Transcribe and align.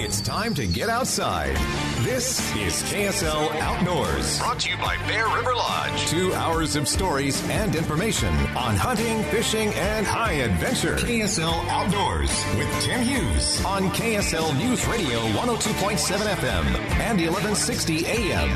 It's 0.00 0.20
time 0.20 0.54
to 0.54 0.64
get 0.64 0.88
outside. 0.88 1.56
This 2.04 2.38
is 2.54 2.84
KSL 2.84 3.50
Outdoors. 3.56 4.38
Brought 4.38 4.60
to 4.60 4.70
you 4.70 4.76
by 4.76 4.96
Bear 5.08 5.26
River 5.26 5.52
Lodge. 5.52 6.06
Two 6.06 6.32
hours 6.34 6.76
of 6.76 6.86
stories 6.86 7.42
and 7.50 7.74
information 7.74 8.32
on 8.56 8.76
hunting, 8.76 9.24
fishing, 9.24 9.70
and 9.74 10.06
high 10.06 10.34
adventure. 10.34 10.94
KSL 10.94 11.66
Outdoors 11.68 12.30
with 12.56 12.80
Tim 12.80 13.02
Hughes 13.02 13.64
on 13.64 13.90
KSL 13.90 14.56
News 14.56 14.86
Radio 14.86 15.18
102.7 15.18 16.16
FM 16.36 16.64
and 17.00 17.20
1160 17.20 18.06
AM. 18.06 18.48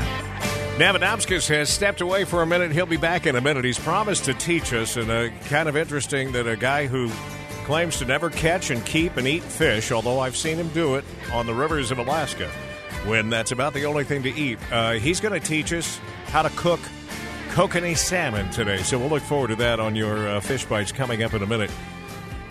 Navanamskis 0.79 1.49
has 1.49 1.69
stepped 1.69 1.99
away 1.99 2.23
for 2.23 2.41
a 2.41 2.47
minute. 2.47 2.71
He'll 2.71 2.85
be 2.85 2.95
back 2.95 3.27
in 3.27 3.35
a 3.35 3.41
minute. 3.41 3.65
He's 3.65 3.77
promised 3.77 4.23
to 4.25 4.33
teach 4.33 4.71
us, 4.71 4.95
and 4.95 5.11
uh, 5.11 5.27
kind 5.49 5.67
of 5.67 5.75
interesting 5.75 6.31
that 6.31 6.47
a 6.47 6.55
guy 6.55 6.87
who 6.87 7.11
claims 7.63 7.97
to 7.99 8.05
never 8.05 8.29
catch 8.29 8.69
and 8.69 8.85
keep 8.85 9.17
and 9.17 9.27
eat 9.27 9.43
fish, 9.43 9.91
although 9.91 10.19
I've 10.19 10.37
seen 10.37 10.57
him 10.57 10.69
do 10.69 10.95
it 10.95 11.05
on 11.31 11.45
the 11.45 11.53
rivers 11.53 11.91
of 11.91 11.97
Alaska 11.97 12.49
when 13.05 13.29
that's 13.29 13.51
about 13.51 13.73
the 13.73 13.85
only 13.85 14.03
thing 14.03 14.23
to 14.23 14.29
eat. 14.29 14.59
Uh, 14.71 14.93
he's 14.93 15.19
going 15.19 15.33
to 15.33 15.45
teach 15.45 15.73
us 15.73 15.99
how 16.27 16.41
to 16.41 16.49
cook 16.51 16.79
kokanee 17.49 17.97
salmon 17.97 18.49
today, 18.51 18.77
so 18.77 18.97
we'll 18.97 19.09
look 19.09 19.23
forward 19.23 19.49
to 19.49 19.55
that 19.55 19.79
on 19.79 19.95
your 19.95 20.27
uh, 20.27 20.39
fish 20.39 20.65
bites 20.65 20.91
coming 20.91 21.23
up 21.23 21.33
in 21.33 21.43
a 21.43 21.47
minute. 21.47 21.71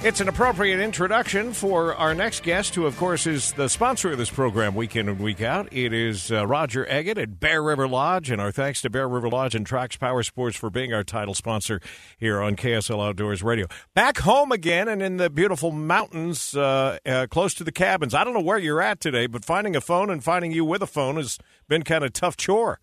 It's 0.04 0.20
an 0.20 0.28
appropriate 0.28 0.80
introduction 0.80 1.52
for 1.52 1.94
our 1.94 2.12
next 2.12 2.42
guest, 2.42 2.74
who, 2.74 2.86
of 2.86 2.96
course, 2.96 3.24
is 3.24 3.52
the 3.52 3.68
sponsor 3.68 4.10
of 4.10 4.18
this 4.18 4.30
program 4.30 4.74
week 4.74 4.96
in 4.96 5.08
and 5.08 5.20
week 5.20 5.40
out. 5.40 5.68
It 5.72 5.92
is 5.92 6.32
uh, 6.32 6.44
Roger 6.44 6.84
Eggett 6.86 7.18
at 7.18 7.38
Bear 7.38 7.62
River 7.62 7.86
Lodge, 7.86 8.28
and 8.28 8.40
our 8.40 8.50
thanks 8.50 8.82
to 8.82 8.90
Bear 8.90 9.08
River 9.08 9.28
Lodge 9.28 9.54
and 9.54 9.64
Trax 9.64 9.96
Power 9.96 10.24
Sports 10.24 10.56
for 10.56 10.70
being 10.70 10.92
our 10.92 11.04
title 11.04 11.34
sponsor 11.34 11.80
here 12.18 12.40
on 12.40 12.56
KSL 12.56 13.00
Outdoors 13.00 13.44
Radio. 13.44 13.68
Back 13.94 14.18
home 14.18 14.50
again 14.50 14.88
and 14.88 15.00
in 15.00 15.18
the 15.18 15.30
beautiful 15.30 15.70
mountains 15.70 16.56
uh, 16.56 16.98
uh, 17.06 17.28
close 17.30 17.54
to 17.54 17.62
the 17.62 17.70
cabins. 17.70 18.12
I 18.12 18.24
don't 18.24 18.34
know 18.34 18.40
where 18.40 18.58
you're 18.58 18.82
at 18.82 18.98
today, 18.98 19.28
but 19.28 19.44
finding 19.44 19.76
a 19.76 19.80
phone 19.80 20.10
and 20.10 20.22
finding 20.24 20.50
you 20.50 20.64
with 20.64 20.82
a 20.82 20.88
phone 20.88 21.14
has 21.14 21.38
been 21.68 21.84
kind 21.84 22.02
of 22.02 22.12
tough 22.12 22.36
chore. 22.36 22.80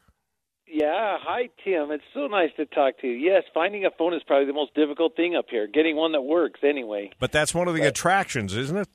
Yeah, 0.80 1.18
hi 1.20 1.50
Tim. 1.66 1.92
It's 1.92 2.06
so 2.14 2.28
nice 2.28 2.52
to 2.56 2.66
talk 2.66 3.00
to 3.00 3.08
you. 3.08 3.14
Yes, 3.14 3.44
finding 3.54 3.84
a 3.84 3.92
phone 3.98 4.14
is 4.14 4.22
probably 4.26 4.46
the 4.46 4.54
most 4.54 4.74
difficult 4.76 5.14
thing 5.14 5.36
up 5.36 5.48
here. 5.50 5.68
Getting 5.68 5.98
one 5.98 6.14
that 6.14 6.22
works 6.22 6.62
anyway. 6.64 7.12
But 7.20 7.34
that's 7.34 7.54
one 7.54 7.68
of 7.68 7.74
the 7.74 7.82
but, 7.82 7.90
attractions, 7.90 8.56
isn't 8.56 8.78
it? 8.78 8.88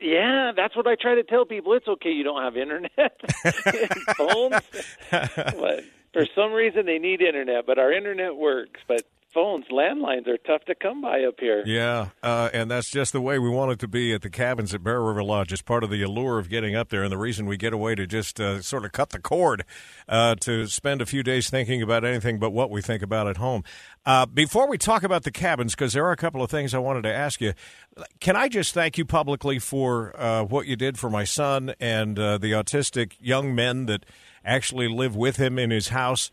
Yeah, 0.00 0.52
that's 0.54 0.76
what 0.76 0.86
I 0.86 0.94
try 0.94 1.16
to 1.16 1.24
tell 1.24 1.44
people. 1.44 1.72
It's 1.72 1.88
okay 1.88 2.10
you 2.10 2.22
don't 2.22 2.40
have 2.40 2.56
internet, 2.56 3.20
phones, 4.16 4.62
but 5.10 5.84
for 6.12 6.24
some 6.36 6.52
reason 6.52 6.86
they 6.86 6.98
need 7.00 7.20
internet. 7.20 7.66
But 7.66 7.80
our 7.80 7.92
internet 7.92 8.36
works. 8.36 8.78
But 8.86 9.02
phones, 9.38 9.66
landlines 9.68 10.26
are 10.26 10.36
tough 10.38 10.64
to 10.64 10.74
come 10.74 11.00
by 11.00 11.22
up 11.22 11.34
here. 11.38 11.62
Yeah, 11.64 12.08
uh, 12.22 12.50
and 12.52 12.68
that's 12.68 12.90
just 12.90 13.12
the 13.12 13.20
way 13.20 13.38
we 13.38 13.48
want 13.48 13.70
it 13.70 13.78
to 13.80 13.88
be 13.88 14.12
at 14.12 14.22
the 14.22 14.30
cabins 14.30 14.74
at 14.74 14.82
Bear 14.82 15.00
River 15.00 15.22
Lodge. 15.22 15.52
It's 15.52 15.62
part 15.62 15.84
of 15.84 15.90
the 15.90 16.02
allure 16.02 16.40
of 16.40 16.48
getting 16.48 16.74
up 16.74 16.88
there, 16.88 17.04
and 17.04 17.12
the 17.12 17.18
reason 17.18 17.46
we 17.46 17.56
get 17.56 17.72
away 17.72 17.94
to 17.94 18.06
just 18.06 18.40
uh, 18.40 18.60
sort 18.62 18.84
of 18.84 18.90
cut 18.90 19.10
the 19.10 19.20
cord 19.20 19.64
uh, 20.08 20.34
to 20.40 20.66
spend 20.66 21.00
a 21.00 21.06
few 21.06 21.22
days 21.22 21.50
thinking 21.50 21.82
about 21.82 22.04
anything 22.04 22.40
but 22.40 22.50
what 22.50 22.68
we 22.70 22.82
think 22.82 23.00
about 23.00 23.28
at 23.28 23.36
home. 23.36 23.62
Uh, 24.04 24.26
before 24.26 24.68
we 24.68 24.76
talk 24.76 25.04
about 25.04 25.22
the 25.22 25.30
cabins, 25.30 25.74
because 25.74 25.92
there 25.92 26.04
are 26.04 26.12
a 26.12 26.16
couple 26.16 26.42
of 26.42 26.50
things 26.50 26.74
I 26.74 26.78
wanted 26.78 27.02
to 27.02 27.14
ask 27.14 27.40
you, 27.40 27.52
can 28.20 28.34
I 28.34 28.48
just 28.48 28.74
thank 28.74 28.98
you 28.98 29.04
publicly 29.04 29.60
for 29.60 30.18
uh, 30.20 30.42
what 30.42 30.66
you 30.66 30.74
did 30.74 30.98
for 30.98 31.10
my 31.10 31.24
son 31.24 31.74
and 31.78 32.18
uh, 32.18 32.38
the 32.38 32.52
autistic 32.52 33.12
young 33.20 33.54
men 33.54 33.86
that 33.86 34.04
actually 34.44 34.88
live 34.88 35.16
with 35.16 35.36
him 35.36 35.58
in 35.58 35.70
his 35.70 35.88
house? 35.88 36.30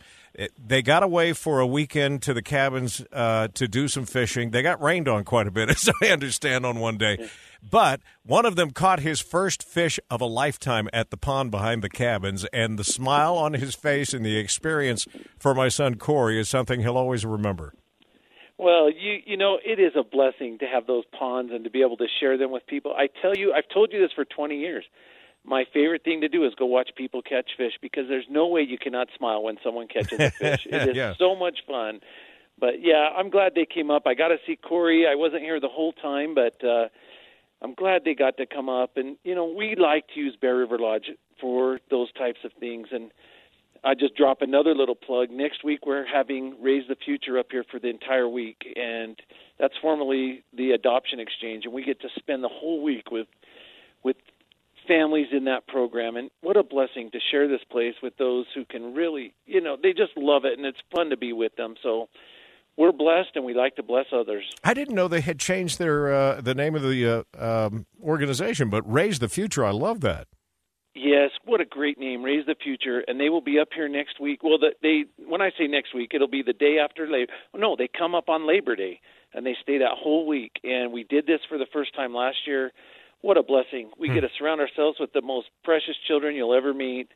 they 0.57 0.81
got 0.81 1.03
away 1.03 1.33
for 1.33 1.59
a 1.59 1.67
weekend 1.67 2.21
to 2.23 2.33
the 2.33 2.41
cabins 2.41 3.03
uh, 3.11 3.47
to 3.53 3.67
do 3.67 3.88
some 3.88 4.05
fishing. 4.05 4.51
They 4.51 4.61
got 4.61 4.81
rained 4.81 5.07
on 5.07 5.23
quite 5.23 5.47
a 5.47 5.51
bit, 5.51 5.69
as 5.69 5.89
I 6.01 6.07
understand, 6.07 6.66
on 6.66 6.79
one 6.79 6.97
day. 6.97 7.29
But 7.67 8.01
one 8.23 8.45
of 8.45 8.55
them 8.55 8.71
caught 8.71 8.99
his 8.99 9.21
first 9.21 9.63
fish 9.63 9.99
of 10.09 10.21
a 10.21 10.25
lifetime 10.25 10.89
at 10.93 11.09
the 11.09 11.17
pond 11.17 11.51
behind 11.51 11.81
the 11.81 11.89
cabins, 11.89 12.45
and 12.53 12.77
the 12.77 12.83
smile 12.83 13.35
on 13.35 13.53
his 13.53 13.75
face 13.75 14.13
and 14.13 14.25
the 14.25 14.37
experience 14.37 15.07
for 15.39 15.55
my 15.55 15.69
son 15.69 15.95
Corey 15.95 16.39
is 16.39 16.49
something 16.49 16.81
he'll 16.81 16.97
always 16.97 17.25
remember. 17.25 17.73
Well, 18.57 18.89
you 18.89 19.19
you 19.25 19.35
know, 19.35 19.57
it 19.66 19.79
is 19.79 19.93
a 19.97 20.03
blessing 20.03 20.59
to 20.59 20.66
have 20.66 20.87
those 20.87 21.03
ponds 21.17 21.51
and 21.53 21.63
to 21.66 21.69
be 21.69 21.81
able 21.81 21.97
to 21.97 22.07
share 22.19 22.37
them 22.37 22.51
with 22.51 22.66
people. 22.67 22.93
I 22.93 23.07
tell 23.22 23.35
you, 23.35 23.51
I've 23.51 23.67
told 23.73 23.91
you 23.91 23.99
this 23.99 24.11
for 24.13 24.23
20 24.23 24.57
years 24.57 24.85
my 25.45 25.66
favorite 25.73 26.03
thing 26.03 26.22
to 26.22 26.28
do 26.28 26.45
is 26.45 26.53
go 26.56 26.66
watch 26.66 26.89
people 26.95 27.22
catch 27.22 27.51
fish 27.57 27.73
because 27.81 28.07
there's 28.07 28.25
no 28.29 28.47
way 28.47 28.61
you 28.61 28.78
cannot 28.78 29.07
smile 29.17 29.44
when 29.44 29.57
someone 29.63 29.88
catches 29.88 30.19
a 30.19 30.31
fish. 30.31 30.67
It 30.72 30.89
is 30.89 30.95
yeah. 30.95 31.13
so 31.17 31.35
much 31.35 31.59
fun. 31.67 32.01
But 32.59 32.81
yeah, 32.81 33.09
I'm 33.16 33.29
glad 33.29 33.53
they 33.53 33.66
came 33.66 33.91
up. 33.91 34.03
I 34.07 34.13
got 34.13 34.29
to 34.29 34.38
see 34.47 34.55
Corey. 34.55 35.05
I 35.07 35.16
wasn't 35.16 35.41
here 35.41 35.59
the 35.59 35.69
whole 35.69 35.94
time, 35.94 36.35
but 36.35 36.63
uh 36.63 36.88
I'm 37.61 37.73
glad 37.73 38.03
they 38.03 38.13
got 38.13 38.38
to 38.38 38.45
come 38.45 38.69
up 38.69 38.97
and 38.97 39.17
you 39.23 39.35
know, 39.35 39.45
we 39.45 39.75
like 39.75 40.07
to 40.13 40.19
use 40.19 40.35
Bear 40.39 40.57
River 40.57 40.78
Lodge 40.78 41.09
for 41.39 41.79
those 41.89 42.11
types 42.13 42.39
of 42.44 42.51
things 42.59 42.88
and 42.91 43.11
I 43.84 43.94
just 43.94 44.16
drop 44.16 44.41
another 44.41 44.73
little 44.73 44.95
plug. 44.95 45.29
Next 45.29 45.63
week 45.63 45.85
we're 45.85 46.05
having 46.05 46.55
Raise 46.61 46.88
the 46.88 46.95
Future 46.95 47.38
up 47.38 47.47
here 47.51 47.63
for 47.69 47.79
the 47.79 47.89
entire 47.89 48.28
week 48.28 48.66
and 48.75 49.19
that's 49.59 49.75
formally 49.81 50.44
the 50.55 50.72
adoption 50.72 51.19
exchange 51.19 51.66
and 51.66 51.73
we 51.73 51.84
get 51.84 52.01
to 52.01 52.09
spend 52.17 52.44
the 52.44 52.50
whole 52.50 52.81
week 52.81 53.11
with 53.11 53.28
with 54.03 54.17
families 54.88 55.28
in 55.31 55.46
that 55.46 55.68
program 55.68 56.16
and 56.16 56.29
what 56.41 56.57
a 56.57 56.63
blessing 56.63 57.09
to 57.12 57.19
share 57.31 57.47
this 57.47 57.63
place 57.69 57.96
with 58.01 58.16
those 58.18 58.46
who 58.53 58.66
can 58.66 58.94
really 58.94 59.34
you 59.46 59.62
know 59.62 59.78
they 59.81 59.91
just 59.91 60.12
love 60.18 60.46
it 60.46 60.57
and 60.57 60.66
it's 60.66 60.79
fun 60.94 61.09
to 61.09 61.18
be 61.18 61.34
with 61.34 61.56
them. 61.56 61.75
So 61.81 62.07
we're 62.78 62.91
blessed 62.91 63.29
and 63.35 63.46
we 63.46 63.53
like 63.53 63.75
to 63.78 63.84
bless 63.84 64.07
others. 64.12 64.44
I 64.63 64.73
didn't 64.73 64.96
know 64.96 65.07
they 65.07 65.22
had 65.22 65.40
changed 65.40 65.79
their 65.79 66.13
uh, 66.13 66.41
the 66.41 66.56
name 66.56 66.75
of 66.75 66.84
the 66.84 67.25
uh, 67.40 67.66
um, 67.68 67.85
organization 68.03 68.69
but 68.69 68.81
raise 68.91 69.19
the 69.19 69.29
future 69.29 69.66
i 69.66 69.72
love 69.72 70.01
that. 70.01 70.28
Yes 70.94 71.31
what 71.46 71.62
a 71.62 71.66
great 71.66 72.00
name 72.00 72.23
raise 72.23 72.46
the 72.46 72.56
future 72.62 73.03
and 73.07 73.19
they 73.19 73.29
will 73.29 73.41
be 73.41 73.59
up 73.59 73.69
here 73.73 73.88
next 73.88 74.19
week. 74.19 74.44
Well 74.44 74.57
the, 74.57 74.72
they 74.81 75.06
when 75.25 75.41
i 75.41 75.52
say 75.57 75.67
next 75.67 75.94
week 75.94 76.12
it'll 76.13 76.28
be 76.28 76.44
the 76.44 76.53
day 76.53 76.78
after 76.84 77.07
labor 77.07 77.31
no 77.53 77.75
they 77.75 77.88
come 77.88 78.16
up 78.16 78.29
on 78.29 78.47
labor 78.47 78.75
day 78.75 79.00
and 79.34 79.46
they 79.46 79.56
stay 79.62 79.79
that 79.79 79.97
whole 79.97 80.25
week 80.25 80.53
and 80.63 80.94
we 80.94 81.03
did 81.03 81.28
this 81.28 81.41
for 81.50 81.57
the 81.57 81.67
first 81.72 81.94
time 81.94 82.13
last 82.13 82.38
year 82.47 82.72
what 83.25 83.37
a 83.37 83.43
blessing. 83.43 83.89
We 83.97 84.07
hmm. 84.07 84.13
get 84.13 84.21
to 84.21 84.29
surround 84.37 84.61
ourselves 84.61 84.99
with 84.99 85.11
the 85.11 85.21
most 85.21 85.47
precious 85.63 85.95
children 86.07 86.35
you'll 86.35 86.53
ever 86.53 86.75
meet 86.75 87.07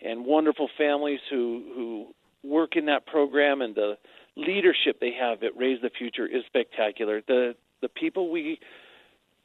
and 0.00 0.26
wonderful 0.26 0.68
families 0.76 1.20
who 1.30 1.62
who 1.74 2.48
work 2.48 2.74
in 2.74 2.86
that 2.86 3.06
program 3.06 3.62
and 3.62 3.72
the 3.76 3.96
leadership 4.36 4.98
they 5.00 5.12
have 5.12 5.44
at 5.44 5.56
Raise 5.56 5.80
the 5.80 5.90
Future 5.96 6.26
is 6.26 6.42
spectacular. 6.46 7.22
The 7.28 7.54
the 7.80 7.88
people 7.88 8.30
we 8.30 8.58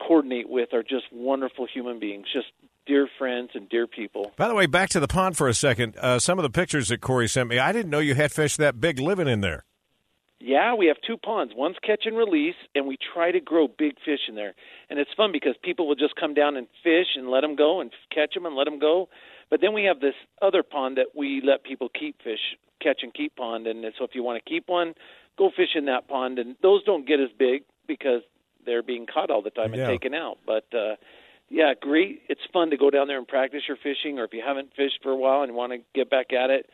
coordinate 0.01 0.49
with 0.49 0.73
are 0.73 0.81
just 0.81 1.05
wonderful 1.11 1.67
human 1.71 1.99
beings, 1.99 2.25
just 2.33 2.47
dear 2.87 3.07
friends 3.19 3.51
and 3.53 3.69
dear 3.69 3.85
people. 3.85 4.31
By 4.37 4.47
the 4.47 4.55
way, 4.55 4.65
back 4.65 4.89
to 4.89 4.99
the 4.99 5.07
pond 5.07 5.37
for 5.37 5.47
a 5.47 5.53
second. 5.53 5.97
Uh, 5.97 6.17
some 6.17 6.39
of 6.39 6.43
the 6.43 6.49
pictures 6.49 6.87
that 6.87 6.99
Corey 6.99 7.27
sent 7.27 7.47
me, 7.47 7.59
I 7.59 7.71
didn't 7.71 7.91
know 7.91 7.99
you 7.99 8.15
had 8.15 8.31
fish 8.31 8.57
that 8.57 8.81
big 8.81 8.99
living 8.99 9.27
in 9.27 9.41
there. 9.41 9.65
Yeah, 10.39 10.75
we 10.75 10.85
have 10.87 10.97
two 11.05 11.17
ponds. 11.17 11.53
One's 11.55 11.77
catch 11.81 12.05
and 12.05 12.15
release, 12.15 12.55
and 12.75 12.85
we 12.85 12.97
try 13.13 13.31
to 13.31 13.39
grow 13.39 13.67
big 13.67 13.95
fish 14.05 14.21
in 14.29 14.35
there. 14.35 14.53
And 14.89 14.99
it's 14.99 15.09
fun 15.17 15.31
because 15.31 15.55
people 15.63 15.87
will 15.87 15.95
just 15.95 16.15
come 16.15 16.35
down 16.35 16.55
and 16.55 16.67
fish 16.83 17.07
and 17.15 17.29
let 17.29 17.41
them 17.41 17.55
go 17.55 17.81
and 17.81 17.91
catch 18.13 18.35
them 18.35 18.45
and 18.45 18.55
let 18.55 18.65
them 18.65 18.77
go. 18.77 19.09
But 19.49 19.61
then 19.61 19.73
we 19.73 19.85
have 19.85 19.99
this 19.99 20.13
other 20.41 20.61
pond 20.61 20.97
that 20.97 21.07
we 21.15 21.41
let 21.43 21.63
people 21.63 21.89
keep 21.89 22.21
fish, 22.21 22.55
catch 22.81 22.99
and 23.01 23.13
keep 23.13 23.35
pond. 23.35 23.65
And 23.65 23.83
so 23.97 24.05
if 24.05 24.11
you 24.13 24.21
want 24.21 24.43
to 24.43 24.47
keep 24.47 24.67
one, 24.69 24.93
go 25.39 25.49
fish 25.49 25.75
in 25.75 25.85
that 25.85 26.07
pond. 26.07 26.37
And 26.37 26.55
those 26.61 26.83
don't 26.83 27.07
get 27.07 27.19
as 27.19 27.29
big 27.37 27.63
because 27.87 28.21
they're 28.63 28.83
being 28.83 29.07
caught 29.11 29.31
all 29.31 29.41
the 29.41 29.49
time 29.49 29.73
and 29.73 29.77
yeah. 29.77 29.87
taken 29.87 30.13
out. 30.13 30.37
But 30.45 30.65
uh, 30.71 30.97
yeah, 31.49 31.73
great. 31.79 32.21
It's 32.29 32.41
fun 32.53 32.69
to 32.69 32.77
go 32.77 32.91
down 32.91 33.07
there 33.07 33.17
and 33.17 33.27
practice 33.27 33.63
your 33.67 33.77
fishing, 33.77 34.19
or 34.19 34.25
if 34.25 34.33
you 34.33 34.43
haven't 34.45 34.69
fished 34.75 34.99
for 35.01 35.11
a 35.11 35.15
while 35.15 35.41
and 35.41 35.55
want 35.55 35.71
to 35.71 35.79
get 35.95 36.11
back 36.11 36.31
at 36.31 36.51
it, 36.51 36.69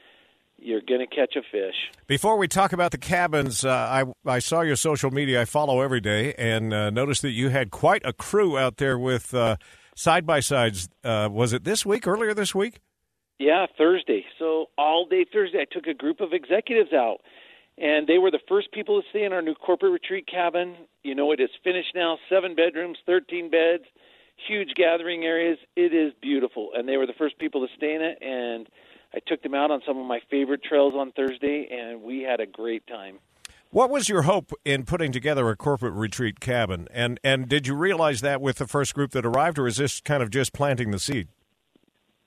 you're 0.58 0.82
going 0.82 1.00
to 1.00 1.08
catch 1.08 1.36
a 1.36 1.42
fish. 1.52 1.76
Before 2.08 2.38
we 2.38 2.48
talk 2.48 2.74
about 2.74 2.92
the 2.92 2.98
cabins, 2.98 3.66
uh, 3.66 3.70
I 3.72 4.04
I 4.30 4.40
saw 4.40 4.62
your 4.62 4.76
social 4.76 5.12
media. 5.12 5.42
I 5.42 5.46
follow 5.46 5.82
every 5.82 6.02
day, 6.02 6.34
and 6.36 6.74
uh, 6.74 6.90
noticed 6.90 7.22
that 7.24 7.32
you 7.32 7.50
had 7.50 7.72
quite 7.72 8.02
a 8.06 8.14
crew 8.14 8.58
out 8.58 8.78
there 8.78 8.98
with 8.98 9.34
side 9.96 10.26
by 10.26 10.40
sides. 10.40 10.90
was 11.04 11.54
it 11.54 11.64
this 11.64 11.86
week? 11.86 12.08
Earlier 12.08 12.34
this 12.34 12.56
week? 12.56 12.80
Yeah, 13.40 13.66
Thursday. 13.78 14.26
So 14.40 14.68
all 14.78 15.06
day 15.06 15.26
Thursday, 15.32 15.60
I 15.60 15.66
took 15.70 15.88
a 15.88 15.94
group 15.94 16.22
of 16.22 16.34
executives 16.34 16.94
out, 16.94 17.18
and 17.78 18.08
they 18.08 18.18
were 18.18 18.32
the 18.32 18.40
first 18.48 18.72
people 18.72 19.02
to 19.02 19.08
stay 19.10 19.26
in 19.26 19.34
our 19.34 19.42
new 19.42 19.56
corporate 19.56 19.92
retreat 19.92 20.28
cabin. 20.28 20.76
You 21.04 21.16
know, 21.16 21.32
it 21.32 21.40
is 21.40 21.50
finished 21.64 21.94
now. 21.96 22.18
Seven 22.30 22.56
bedrooms, 22.56 22.98
thirteen 23.06 23.50
beds, 23.50 23.84
huge 24.48 24.70
gathering 24.76 25.24
areas. 25.24 25.58
It 25.76 25.94
is 25.94 26.14
beautiful, 26.22 26.70
and 26.76 26.88
they 26.88 26.98
were 26.98 27.08
the 27.08 27.14
first 27.18 27.38
people 27.40 27.68
to 27.68 27.74
stay 27.76 27.96
in 27.96 28.02
it. 28.02 28.18
And 28.22 28.68
I 29.14 29.20
took 29.28 29.44
them 29.44 29.54
out 29.54 29.72
on 29.72 29.82
some 29.86 29.98
of 29.98 30.06
my 30.06 30.20
favorite 30.30 30.64
trails 30.64 30.94
on 30.96 31.12
Thursday, 31.12 31.68
and 31.72 32.02
we 32.02 32.22
had 32.22 32.40
a 32.40 32.46
great 32.46 32.86
time. 32.88 33.20
What 33.70 33.90
was 33.90 34.08
your 34.08 34.24
hope 34.24 34.52
in 34.66 34.86
putting 34.86 35.12
together 35.12 35.50
a 35.50 35.56
corporate 35.56 35.94
retreat 35.94 36.40
cabin? 36.40 36.88
And 36.92 37.20
and 37.24 37.50
did 37.50 37.66
you 37.68 37.76
realize 37.76 38.22
that 38.22 38.42
with 38.42 38.58
the 38.58 38.68
first 38.68 38.94
group 38.94 39.12
that 39.12 39.26
arrived, 39.26 39.58
or 39.58 39.68
is 39.68 39.78
this 39.78 40.00
kind 40.00 40.22
of 40.22 40.30
just 40.30 40.54
planting 40.54 40.92
the 40.92 41.00
seed? 41.00 41.28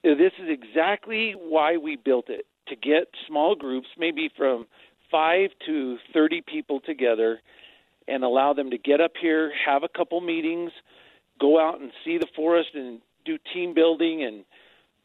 This 0.03 0.33
is 0.41 0.49
exactly 0.49 1.33
why 1.33 1.77
we 1.77 1.97
built 1.97 2.29
it 2.29 2.47
to 2.69 2.77
get 2.77 3.09
small 3.27 3.55
groups, 3.55 3.89
maybe 3.99 4.31
from 4.37 4.67
five 5.11 5.51
to 5.67 5.99
30 6.13 6.43
people 6.47 6.81
together, 6.81 7.41
and 8.09 8.25
allow 8.25 8.53
them 8.53 8.71
to 8.71 8.79
get 8.79 9.01
up 9.01 9.13
here, 9.21 9.53
have 9.67 9.83
a 9.83 9.89
couple 9.89 10.21
meetings, 10.21 10.73
go 11.41 11.61
out 11.61 11.81
and 11.81 11.91
see 12.05 12.19
the 12.19 12.27
forest 12.35 12.71
and 12.75 13.01
do 13.25 13.39
team 13.53 13.75
building 13.75 14.23
and 14.23 14.45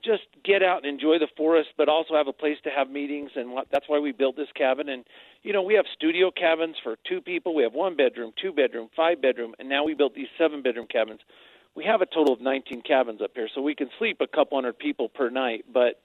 just 0.04 0.24
get 0.44 0.64
out 0.64 0.84
and 0.84 0.86
enjoy 0.86 1.20
the 1.20 1.28
forest, 1.38 1.70
but 1.78 1.90
also 1.90 2.16
have 2.16 2.28
a 2.28 2.34
place 2.34 2.58
to 2.64 2.70
have 2.70 2.90
meetings. 2.90 3.32
And 3.36 3.58
that's 3.72 3.88
why 3.88 4.00
we 4.00 4.12
built 4.12 4.36
this 4.36 4.52
cabin. 4.56 4.90
And, 4.90 5.06
you 5.44 5.54
know, 5.54 5.62
we 5.62 5.76
have 5.76 5.86
studio 5.94 6.32
cabins 6.32 6.76
for 6.84 6.98
two 7.08 7.22
people. 7.22 7.56
We 7.56 7.64
have 7.64 7.74
one 7.74 7.96
bedroom, 7.96 8.34
two 8.42 8.52
bedroom, 8.52 8.90
five 8.96 9.22
bedroom, 9.22 9.54
and 9.60 9.70
now 9.70 9.84
we 9.84 9.94
built 9.94 10.16
these 10.16 10.28
seven 10.38 10.62
bedroom 10.62 10.88
cabins. 10.92 11.22
We 11.76 11.86
have 11.86 12.02
a 12.02 12.06
total 12.06 12.34
of 12.34 12.42
19 12.42 12.82
cabins 12.82 13.22
up 13.22 13.32
here, 13.34 13.48
so 13.54 13.62
we 13.62 13.76
can 13.76 13.90
sleep 13.98 14.18
a 14.20 14.28
couple 14.28 14.58
hundred 14.58 14.78
people 14.78 15.08
per 15.08 15.30
night. 15.30 15.66
But 15.72 16.02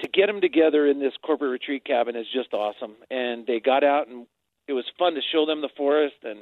to 0.00 0.08
get 0.08 0.26
them 0.26 0.40
together 0.40 0.86
in 0.86 0.98
this 0.98 1.12
corporate 1.24 1.50
retreat 1.50 1.84
cabin 1.84 2.16
is 2.16 2.26
just 2.32 2.52
awesome. 2.52 2.96
And 3.10 3.46
they 3.46 3.60
got 3.60 3.84
out, 3.84 4.08
and 4.08 4.26
it 4.66 4.72
was 4.72 4.84
fun 4.98 5.14
to 5.14 5.20
show 5.32 5.46
them 5.46 5.60
the 5.60 5.70
forest 5.76 6.16
and 6.24 6.40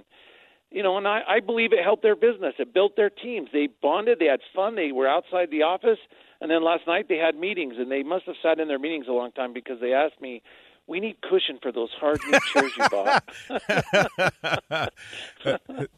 you 0.70 0.82
know, 0.82 0.96
and 0.96 1.06
I, 1.06 1.20
I 1.28 1.40
believe 1.40 1.72
it 1.72 1.82
helped 1.82 2.02
their 2.02 2.16
business. 2.16 2.54
It 2.58 2.74
built 2.74 2.96
their 2.96 3.10
teams. 3.10 3.48
They 3.52 3.68
bonded. 3.80 4.18
They 4.18 4.26
had 4.26 4.40
fun. 4.54 4.74
They 4.74 4.92
were 4.92 5.08
outside 5.08 5.50
the 5.50 5.62
office. 5.62 5.98
And 6.40 6.50
then 6.50 6.62
last 6.62 6.86
night 6.86 7.06
they 7.08 7.16
had 7.16 7.34
meetings, 7.34 7.74
and 7.78 7.90
they 7.90 8.02
must 8.02 8.26
have 8.26 8.34
sat 8.42 8.60
in 8.60 8.68
their 8.68 8.78
meetings 8.78 9.06
a 9.08 9.12
long 9.12 9.32
time 9.32 9.52
because 9.52 9.80
they 9.80 9.94
asked 9.94 10.20
me, 10.20 10.42
"We 10.86 11.00
need 11.00 11.20
cushion 11.20 11.58
for 11.60 11.72
those 11.72 11.90
hard 12.00 12.20
new 12.28 12.38
chairs 12.52 12.72
you 12.76 12.88
bought." 12.88 13.24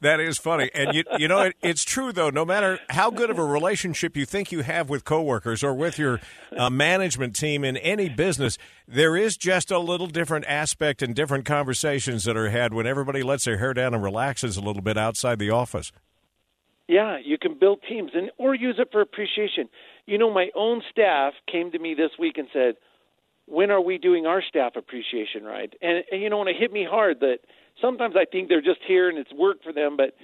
that 0.00 0.20
is 0.20 0.38
funny, 0.38 0.70
and 0.74 0.94
you 0.94 1.04
you 1.18 1.28
know 1.28 1.40
it, 1.40 1.56
it's 1.62 1.84
true 1.84 2.12
though. 2.12 2.30
No 2.30 2.44
matter 2.44 2.78
how 2.90 3.10
good 3.10 3.30
of 3.30 3.38
a 3.38 3.44
relationship 3.44 4.16
you 4.16 4.24
think 4.24 4.52
you 4.52 4.62
have 4.62 4.88
with 4.88 5.04
coworkers 5.04 5.62
or 5.62 5.74
with 5.74 5.98
your 5.98 6.20
uh, 6.56 6.70
management 6.70 7.36
team 7.36 7.64
in 7.64 7.76
any 7.76 8.08
business, 8.08 8.58
there 8.86 9.16
is 9.16 9.36
just 9.36 9.70
a 9.70 9.78
little 9.78 10.06
different 10.06 10.44
aspect 10.46 11.02
and 11.02 11.14
different 11.14 11.44
conversations 11.44 12.24
that 12.24 12.36
are 12.36 12.50
had 12.50 12.72
when 12.72 12.86
everybody 12.86 13.22
lets 13.22 13.44
their 13.44 13.58
hair 13.58 13.74
down 13.74 13.94
and 13.94 14.02
relaxes 14.02 14.56
a 14.56 14.60
little 14.60 14.82
bit 14.82 14.96
outside 14.96 15.38
the 15.38 15.50
office. 15.50 15.92
Yeah, 16.88 17.18
you 17.22 17.36
can 17.36 17.58
build 17.58 17.80
teams 17.86 18.12
and 18.14 18.30
or 18.38 18.54
use 18.54 18.76
it 18.78 18.88
for 18.90 19.02
appreciation. 19.02 19.68
You 20.06 20.16
know, 20.16 20.32
my 20.32 20.48
own 20.56 20.82
staff 20.90 21.34
came 21.50 21.70
to 21.72 21.78
me 21.78 21.94
this 21.94 22.12
week 22.18 22.38
and 22.38 22.48
said, 22.50 22.76
"When 23.48 23.70
are 23.70 23.80
we 23.80 23.98
doing 23.98 24.26
our 24.26 24.42
staff 24.42 24.76
appreciation 24.76 25.44
ride?" 25.44 25.76
And, 25.80 26.04
and 26.10 26.22
you 26.22 26.30
know, 26.30 26.40
and 26.40 26.48
it 26.48 26.56
hit 26.58 26.72
me 26.72 26.86
hard 26.88 27.20
that 27.20 27.38
sometimes 27.80 28.14
I 28.16 28.24
think 28.24 28.48
they're 28.48 28.60
just 28.60 28.80
here 28.86 29.08
and 29.08 29.18
it's 29.18 29.32
work 29.32 29.62
for 29.62 29.72
them, 29.72 29.96
but 29.96 30.14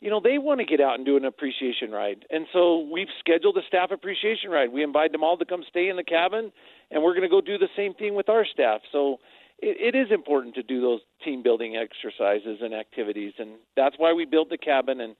you 0.00 0.10
know, 0.10 0.20
they 0.22 0.38
want 0.38 0.60
to 0.60 0.66
get 0.66 0.80
out 0.80 0.94
and 0.94 1.04
do 1.04 1.16
an 1.16 1.24
appreciation 1.24 1.90
ride. 1.90 2.24
And 2.30 2.46
so 2.52 2.88
we've 2.92 3.08
scheduled 3.18 3.56
a 3.56 3.62
staff 3.66 3.90
appreciation 3.90 4.50
ride. 4.50 4.72
We 4.72 4.84
invite 4.84 5.10
them 5.10 5.24
all 5.24 5.36
to 5.36 5.44
come 5.44 5.64
stay 5.68 5.88
in 5.88 5.96
the 5.96 6.04
cabin, 6.04 6.52
and 6.90 7.02
we're 7.02 7.14
going 7.14 7.22
to 7.22 7.28
go 7.28 7.40
do 7.40 7.58
the 7.58 7.68
same 7.76 7.94
thing 7.94 8.14
with 8.14 8.28
our 8.28 8.46
staff. 8.46 8.80
So 8.92 9.16
it, 9.58 9.94
it 9.94 9.98
is 9.98 10.12
important 10.12 10.54
to 10.54 10.62
do 10.62 10.80
those 10.80 11.00
team 11.24 11.42
building 11.42 11.76
exercises 11.76 12.58
and 12.62 12.74
activities, 12.74 13.32
and 13.38 13.56
that's 13.76 13.96
why 13.98 14.12
we 14.12 14.24
built 14.24 14.50
the 14.50 14.58
cabin. 14.58 15.00
And 15.00 15.16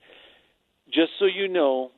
just 0.93 1.11
so 1.19 1.25
you 1.27 1.49
know, 1.49 1.91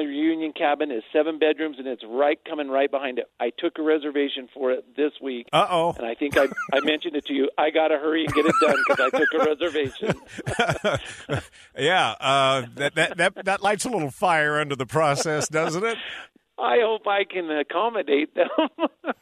family 0.00 0.14
reunion 0.14 0.52
cabin 0.52 0.90
is 0.90 1.02
seven 1.12 1.38
bedrooms 1.38 1.76
and 1.78 1.86
it's 1.86 2.02
right 2.08 2.38
coming 2.44 2.68
right 2.68 2.90
behind 2.90 3.18
it. 3.18 3.26
I 3.38 3.50
took 3.56 3.78
a 3.78 3.82
reservation 3.82 4.48
for 4.52 4.72
it 4.72 4.96
this 4.96 5.12
week. 5.22 5.48
Uh 5.52 5.66
oh. 5.70 5.94
And 5.96 6.06
I 6.06 6.14
think 6.14 6.36
I 6.36 6.46
I 6.72 6.80
mentioned 6.80 7.16
it 7.16 7.26
to 7.26 7.34
you. 7.34 7.50
I 7.58 7.70
got 7.70 7.88
to 7.88 7.98
hurry 7.98 8.24
and 8.24 8.34
get 8.34 8.46
it 8.46 8.54
done 8.60 8.76
because 8.86 9.12
I 9.12 9.18
took 9.18 9.28
a 9.34 9.44
reservation. 9.50 11.42
yeah, 11.78 12.10
uh, 12.20 12.66
that, 12.76 12.94
that 12.94 13.16
that 13.16 13.44
that 13.44 13.62
lights 13.62 13.84
a 13.84 13.90
little 13.90 14.10
fire 14.10 14.58
under 14.58 14.76
the 14.76 14.86
process, 14.86 15.48
doesn't 15.48 15.84
it? 15.84 15.98
I 16.58 16.78
hope 16.82 17.06
I 17.06 17.24
can 17.24 17.50
accommodate 17.50 18.34
them. 18.34 18.48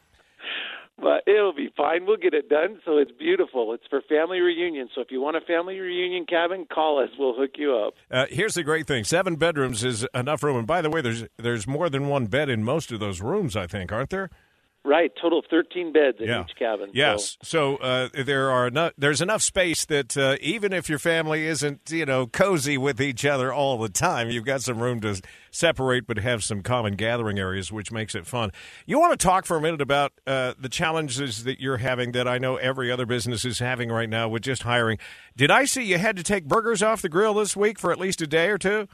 but 1.01 1.31
it'll 1.31 1.53
be 1.53 1.69
fine. 1.75 2.05
We'll 2.05 2.17
get 2.17 2.33
it 2.33 2.49
done. 2.49 2.79
So 2.85 2.97
it's 2.97 3.11
beautiful. 3.11 3.73
It's 3.73 3.85
for 3.89 4.01
family 4.01 4.39
reunion. 4.39 4.89
So 4.93 5.01
if 5.01 5.11
you 5.11 5.21
want 5.21 5.37
a 5.37 5.41
family 5.41 5.79
reunion 5.79 6.25
cabin, 6.25 6.65
call 6.71 7.03
us. 7.03 7.09
We'll 7.17 7.35
hook 7.35 7.51
you 7.55 7.75
up. 7.75 7.93
Uh, 8.11 8.25
here's 8.29 8.53
the 8.53 8.63
great 8.63 8.87
thing: 8.87 9.03
seven 9.03 9.35
bedrooms 9.35 9.83
is 9.83 10.05
enough 10.13 10.43
room. 10.43 10.57
And 10.57 10.67
by 10.67 10.81
the 10.81 10.89
way, 10.89 11.01
there's 11.01 11.25
there's 11.37 11.67
more 11.67 11.89
than 11.89 12.07
one 12.07 12.27
bed 12.27 12.49
in 12.49 12.63
most 12.63 12.91
of 12.91 12.99
those 12.99 13.21
rooms. 13.21 13.55
I 13.55 13.67
think, 13.67 13.91
aren't 13.91 14.09
there? 14.09 14.29
Right, 14.85 15.11
total 15.21 15.39
of 15.39 15.45
thirteen 15.49 15.91
beds 15.91 16.19
in 16.19 16.27
yeah. 16.27 16.43
each 16.43 16.55
cabin. 16.57 16.91
Yes, 16.93 17.37
so, 17.43 17.77
so 17.77 17.83
uh, 17.83 18.09
there 18.23 18.49
are 18.49 18.67
enough, 18.67 18.93
there's 18.97 19.21
enough 19.21 19.41
space 19.41 19.83
that 19.85 20.15
uh, 20.15 20.37
even 20.39 20.71
if 20.71 20.87
your 20.87 20.99
family 20.99 21.45
isn't 21.47 21.91
you 21.91 22.05
know 22.05 22.25
cozy 22.27 22.77
with 22.77 23.01
each 23.01 23.25
other 23.25 23.51
all 23.51 23.77
the 23.77 23.89
time, 23.89 24.29
you've 24.29 24.45
got 24.45 24.61
some 24.61 24.79
room 24.79 25.01
to 25.01 25.21
separate, 25.51 26.07
but 26.07 26.17
have 26.19 26.45
some 26.45 26.61
common 26.61 26.95
gathering 26.95 27.37
areas, 27.37 27.73
which 27.73 27.91
makes 27.91 28.15
it 28.15 28.25
fun. 28.25 28.51
You 28.85 28.99
want 28.99 29.19
to 29.19 29.23
talk 29.23 29.45
for 29.45 29.57
a 29.57 29.61
minute 29.61 29.81
about 29.81 30.13
uh, 30.25 30.53
the 30.57 30.69
challenges 30.69 31.43
that 31.43 31.59
you're 31.59 31.77
having 31.77 32.13
that 32.13 32.27
I 32.27 32.37
know 32.37 32.55
every 32.55 32.89
other 32.89 33.05
business 33.05 33.43
is 33.43 33.59
having 33.59 33.89
right 33.89 34.09
now 34.09 34.29
with 34.29 34.43
just 34.43 34.63
hiring. 34.63 34.97
Did 35.35 35.51
I 35.51 35.65
see 35.65 35.83
you 35.83 35.97
had 35.97 36.15
to 36.15 36.23
take 36.23 36.45
burgers 36.45 36.81
off 36.81 37.01
the 37.01 37.09
grill 37.09 37.33
this 37.33 37.55
week 37.55 37.79
for 37.79 37.91
at 37.91 37.99
least 37.99 38.21
a 38.21 38.27
day 38.27 38.49
or 38.49 38.57
two? 38.57 38.87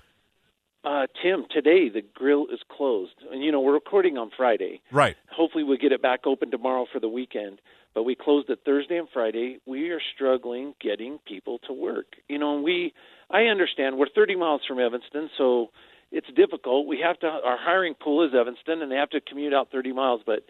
Uh, 0.86 1.08
Tim, 1.24 1.46
today 1.50 1.90
the 1.90 2.04
grill 2.14 2.46
is 2.54 2.60
closed, 2.70 3.16
and 3.32 3.44
you 3.44 3.52
know 3.52 3.60
we're 3.60 3.74
recording 3.74 4.18
on 4.20 4.30
Friday. 4.38 4.82
Right. 4.92 5.16
Hopefully, 5.32 5.64
we'll 5.64 5.80
get 5.80 5.92
it 5.92 6.02
back 6.02 6.28
open 6.28 6.52
tomorrow 6.52 6.86
for 6.94 7.00
the 7.00 7.10
weekend. 7.10 7.60
But 7.96 8.04
we 8.04 8.14
closed 8.14 8.50
it 8.50 8.60
Thursday 8.66 8.98
and 8.98 9.08
Friday. 9.12 9.60
We 9.66 9.90
are 9.90 10.02
struggling 10.14 10.76
getting 10.82 11.18
people 11.26 11.60
to 11.66 11.74
work. 11.74 12.18
You 12.30 12.38
know, 12.38 12.56
and 12.56 12.64
we 12.64 12.94
I 13.32 13.44
understand 13.46 13.98
we're 13.98 14.10
30 14.14 14.36
miles 14.36 14.62
from 14.68 14.80
Evanston, 14.80 15.30
so 15.38 15.72
it's 16.12 16.28
difficult. 16.36 16.86
We 16.86 17.00
have 17.04 17.18
to 17.22 17.28
our 17.28 17.58
hiring 17.60 17.96
pool 17.96 18.24
is 18.24 18.34
Evanston, 18.40 18.84
and 18.84 18.92
they 18.92 18.98
have 18.98 19.10
to 19.12 19.22
commute 19.22 19.54
out 19.54 19.70
30 19.72 19.92
miles. 19.92 20.22
But 20.24 20.46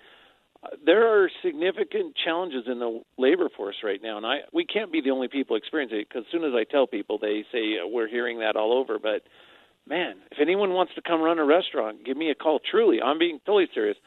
uh, 0.64 0.76
there 0.86 1.08
are 1.08 1.30
significant 1.46 2.14
challenges 2.22 2.64
in 2.68 2.80
the 2.80 3.02
labor 3.18 3.48
force 3.56 3.78
right 3.86 4.02
now, 4.04 4.18
and 4.18 4.26
I 4.26 4.40
we 4.52 4.66
can't 4.66 4.92
be 4.92 5.00
the 5.00 5.12
only 5.12 5.30
people 5.30 5.56
experiencing 5.56 6.00
it 6.00 6.10
because 6.10 6.26
as 6.28 6.32
soon 6.34 6.44
as 6.44 6.52
I 6.54 6.66
tell 6.70 6.88
people, 6.88 7.20
they 7.20 7.46
say 7.54 7.76
uh, 7.82 7.88
we're 7.88 8.10
hearing 8.10 8.40
that 8.40 8.58
all 8.58 8.74
over. 8.74 9.00
But 9.00 9.22
man, 9.88 10.16
if 10.32 10.40
anyone 10.42 10.72
wants 10.74 10.94
to 10.96 11.02
come 11.02 11.22
run 11.22 11.40
a 11.40 11.46
restaurant, 11.46 12.06
give 12.06 12.18
me 12.18 12.30
a 12.30 12.36
call. 12.36 12.60
Truly, 12.60 13.02
I'm 13.02 13.20
being 13.20 13.40
totally 13.46 13.68
serious. 13.74 13.98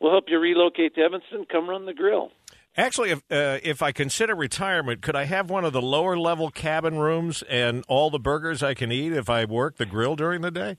We'll 0.00 0.12
help 0.12 0.24
you 0.28 0.38
relocate 0.38 0.94
to 0.94 1.00
Evanston. 1.00 1.46
Come 1.50 1.68
run 1.68 1.86
the 1.86 1.94
grill. 1.94 2.30
Actually, 2.76 3.10
if 3.10 3.18
uh, 3.30 3.58
if 3.64 3.82
I 3.82 3.90
consider 3.90 4.36
retirement, 4.36 5.02
could 5.02 5.16
I 5.16 5.24
have 5.24 5.50
one 5.50 5.64
of 5.64 5.72
the 5.72 5.82
lower 5.82 6.16
level 6.16 6.50
cabin 6.50 6.98
rooms 6.98 7.42
and 7.48 7.84
all 7.88 8.08
the 8.08 8.20
burgers 8.20 8.62
I 8.62 8.74
can 8.74 8.92
eat 8.92 9.12
if 9.12 9.28
I 9.28 9.44
work 9.44 9.76
the 9.76 9.86
grill 9.86 10.14
during 10.14 10.42
the 10.42 10.52
day? 10.52 10.76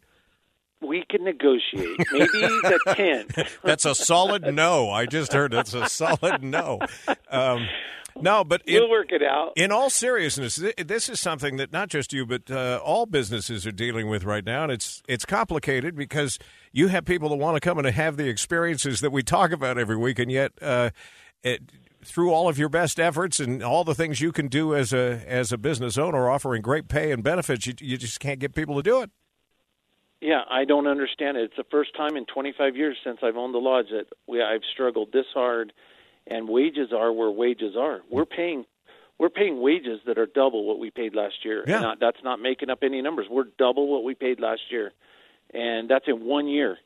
We 0.82 1.04
can 1.10 1.24
negotiate. 1.24 1.98
Maybe 2.12 2.28
the 2.28 2.80
ten. 2.96 3.46
that's 3.64 3.86
a 3.86 3.94
solid 3.94 4.44
no. 4.54 4.90
I 4.90 5.06
just 5.06 5.34
heard 5.34 5.52
that's 5.52 5.74
a 5.74 5.90
solid 5.90 6.42
no. 6.42 6.80
Um, 7.30 7.68
no, 8.22 8.44
but 8.44 8.62
in, 8.66 8.82
we'll 8.82 8.90
work 8.90 9.12
it 9.12 9.22
out. 9.24 9.54
In 9.56 9.72
all 9.72 9.90
seriousness, 9.90 10.62
this 10.78 11.10
is 11.10 11.20
something 11.20 11.58
that 11.58 11.72
not 11.72 11.90
just 11.90 12.14
you, 12.14 12.26
but 12.26 12.50
uh, 12.50 12.80
all 12.84 13.06
businesses 13.06 13.66
are 13.68 13.72
dealing 13.72 14.10
with 14.10 14.24
right 14.24 14.46
now, 14.46 14.64
and 14.64 14.72
it's 14.72 15.02
it's 15.08 15.26
complicated 15.26 15.96
because 15.96 16.40
you 16.72 16.88
have 16.88 17.06
people 17.06 17.30
that 17.30 17.36
want 17.38 17.56
to 17.56 17.62
come 17.62 17.78
and 17.78 17.88
have 17.88 18.18
the 18.18 18.28
experiences 18.28 19.02
that 19.02 19.12
we 19.12 19.24
talk 19.24 19.52
about 19.52 19.78
every 19.78 19.98
week, 19.98 20.20
and 20.20 20.32
yet. 20.32 20.52
Uh, 20.62 20.92
it, 21.42 21.62
through 22.04 22.32
all 22.32 22.48
of 22.48 22.58
your 22.58 22.70
best 22.70 22.98
efforts 22.98 23.42
and 23.42 23.62
all 23.62 23.84
the 23.84 23.94
things 23.94 24.22
you 24.22 24.32
can 24.32 24.48
do 24.48 24.74
as 24.74 24.94
a 24.94 25.22
as 25.28 25.52
a 25.52 25.58
business 25.58 25.98
owner, 25.98 26.30
offering 26.30 26.62
great 26.62 26.88
pay 26.88 27.12
and 27.12 27.24
benefits, 27.24 27.68
you, 27.68 27.74
you 27.80 27.98
just 27.98 28.22
can't 28.22 28.40
get 28.40 28.56
people 28.56 28.76
to 28.76 28.84
do 28.84 29.02
it. 29.02 29.12
Yeah, 30.22 30.42
I 30.50 30.66
don't 30.66 30.88
understand 30.88 31.38
it. 31.38 31.46
It's 31.46 31.58
the 31.58 31.64
first 31.72 31.96
time 31.96 32.18
in 32.18 32.26
25 32.26 32.76
years 32.76 32.98
since 33.04 33.20
I've 33.24 33.38
owned 33.38 33.54
the 33.54 33.60
lodge 33.60 33.88
that 33.92 34.08
we, 34.28 34.42
I've 34.42 34.64
struggled 34.74 35.12
this 35.14 35.26
hard 35.34 35.72
and 36.28 36.48
wages 36.50 36.92
are 36.94 37.12
where 37.12 37.32
wages 37.32 37.76
are. 37.78 38.02
We're 38.10 38.26
paying 38.26 38.66
we're 39.18 39.30
paying 39.30 39.62
wages 39.62 40.00
that 40.06 40.18
are 40.18 40.26
double 40.26 40.66
what 40.66 40.80
we 40.80 40.92
paid 40.92 41.14
last 41.14 41.44
year. 41.44 41.64
Yeah. 41.68 41.82
Not, 41.82 42.00
that's 42.00 42.24
not 42.24 42.40
making 42.42 42.70
up 42.70 42.80
any 42.84 43.02
numbers. 43.02 43.28
We're 43.30 43.48
double 43.58 43.88
what 43.88 44.06
we 44.06 44.16
paid 44.16 44.40
last 44.40 44.62
year. 44.72 44.94
and 45.54 45.90
that's 45.90 46.06
in 46.08 46.24
one 46.26 46.48
year 46.48 46.78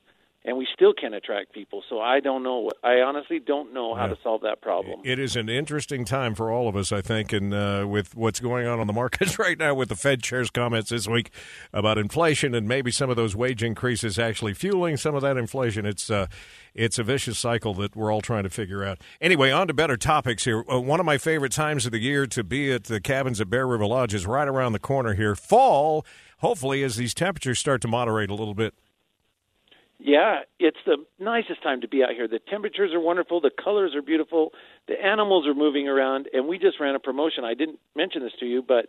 and 0.46 0.58
we 0.58 0.68
still 0.74 0.94
can't 0.94 1.14
attract 1.14 1.54
people. 1.54 1.84
So 1.90 2.00
I 2.02 2.20
don't 2.20 2.44
know. 2.44 2.70
I 2.84 2.96
honestly 2.96 3.40
don't 3.40 3.74
know 3.74 3.96
how 3.96 4.08
yeah. 4.08 4.14
to 4.14 4.18
solve 4.22 4.42
that 4.42 4.62
problem. 4.62 5.02
It 5.06 5.18
is 5.18 5.36
an 5.36 5.48
interesting 5.48 6.04
time 6.04 6.36
for 6.36 6.52
all 6.52 6.68
of 6.68 6.76
us, 6.76 6.92
I 6.92 7.02
think, 7.02 7.32
and 7.32 7.54
uh, 7.54 7.86
with 7.88 8.16
what's 8.16 8.40
going 8.40 8.68
on 8.68 8.80
on 8.80 8.88
the 8.88 8.94
markets 8.94 9.40
right 9.40 9.58
now, 9.58 9.74
with 9.74 9.90
the 9.90 9.96
Fed 9.96 10.22
chair's 10.22 10.50
comments 10.50 10.90
this 10.90 11.08
week 11.08 11.32
about 11.72 11.98
inflation 11.98 12.54
and 12.54 12.68
maybe 12.68 12.92
some 12.92 13.10
of 13.10 13.16
those 13.16 13.36
wage 13.36 13.64
increases 13.64 14.20
actually 14.20 14.54
fueling 14.54 14.98
some 14.98 15.16
of 15.16 15.22
that 15.22 15.38
inflation. 15.38 15.86
It's 15.86 16.10
uh, 16.10 16.28
it's 16.74 16.98
a 17.00 17.04
vicious 17.04 17.38
cycle 17.38 17.74
that 17.76 17.96
we're 17.96 18.12
all 18.12 18.22
trying 18.22 18.44
to 18.44 18.50
figure 18.50 18.84
out. 18.84 19.00
Anyway, 19.22 19.52
on 19.52 19.68
to 19.68 19.74
better 19.74 19.96
topics 19.96 20.44
here. 20.44 20.64
Uh, 20.70 20.80
one 20.80 21.00
of 21.00 21.06
my 21.06 21.18
favorite 21.18 21.52
times 21.52 21.86
of 21.86 21.92
the 21.92 22.00
year 22.00 22.26
to 22.28 22.44
be 22.44 22.72
at 22.72 22.86
the 22.86 23.00
cabins 23.00 23.40
at 23.40 23.50
Bear 23.50 23.68
River 23.68 23.86
Lodge 23.86 24.14
is 24.14 24.26
right 24.26 24.48
around 24.48 24.74
the 24.74 24.80
corner 24.80 25.14
here. 25.14 25.36
Fall, 25.36 26.06
hopefully, 26.40 26.84
as 26.84 26.96
these 26.96 27.14
temperatures 27.14 27.60
start 27.60 27.82
to 27.84 27.88
moderate 27.88 28.30
a 28.30 28.36
little 28.36 28.56
bit. 28.56 28.74
Yeah, 30.06 30.42
it's 30.60 30.78
the 30.86 30.98
nicest 31.18 31.64
time 31.64 31.80
to 31.80 31.88
be 31.88 32.04
out 32.04 32.10
here. 32.10 32.28
The 32.28 32.42
temperatures 32.52 32.92
are 32.94 33.00
wonderful, 33.00 33.40
the 33.40 33.52
colors 33.52 33.96
are 33.96 34.02
beautiful, 34.02 34.52
the 34.86 35.02
animals 35.02 35.48
are 35.48 35.54
moving 35.54 35.88
around, 35.88 36.28
and 36.34 36.46
we 36.46 36.60
just 36.60 36.78
ran 36.82 36.94
a 36.94 37.00
promotion. 37.00 37.46
I 37.46 37.54
didn't 37.54 37.80
mention 37.96 38.22
this 38.22 38.34
to 38.42 38.46
you, 38.46 38.62
but 38.62 38.88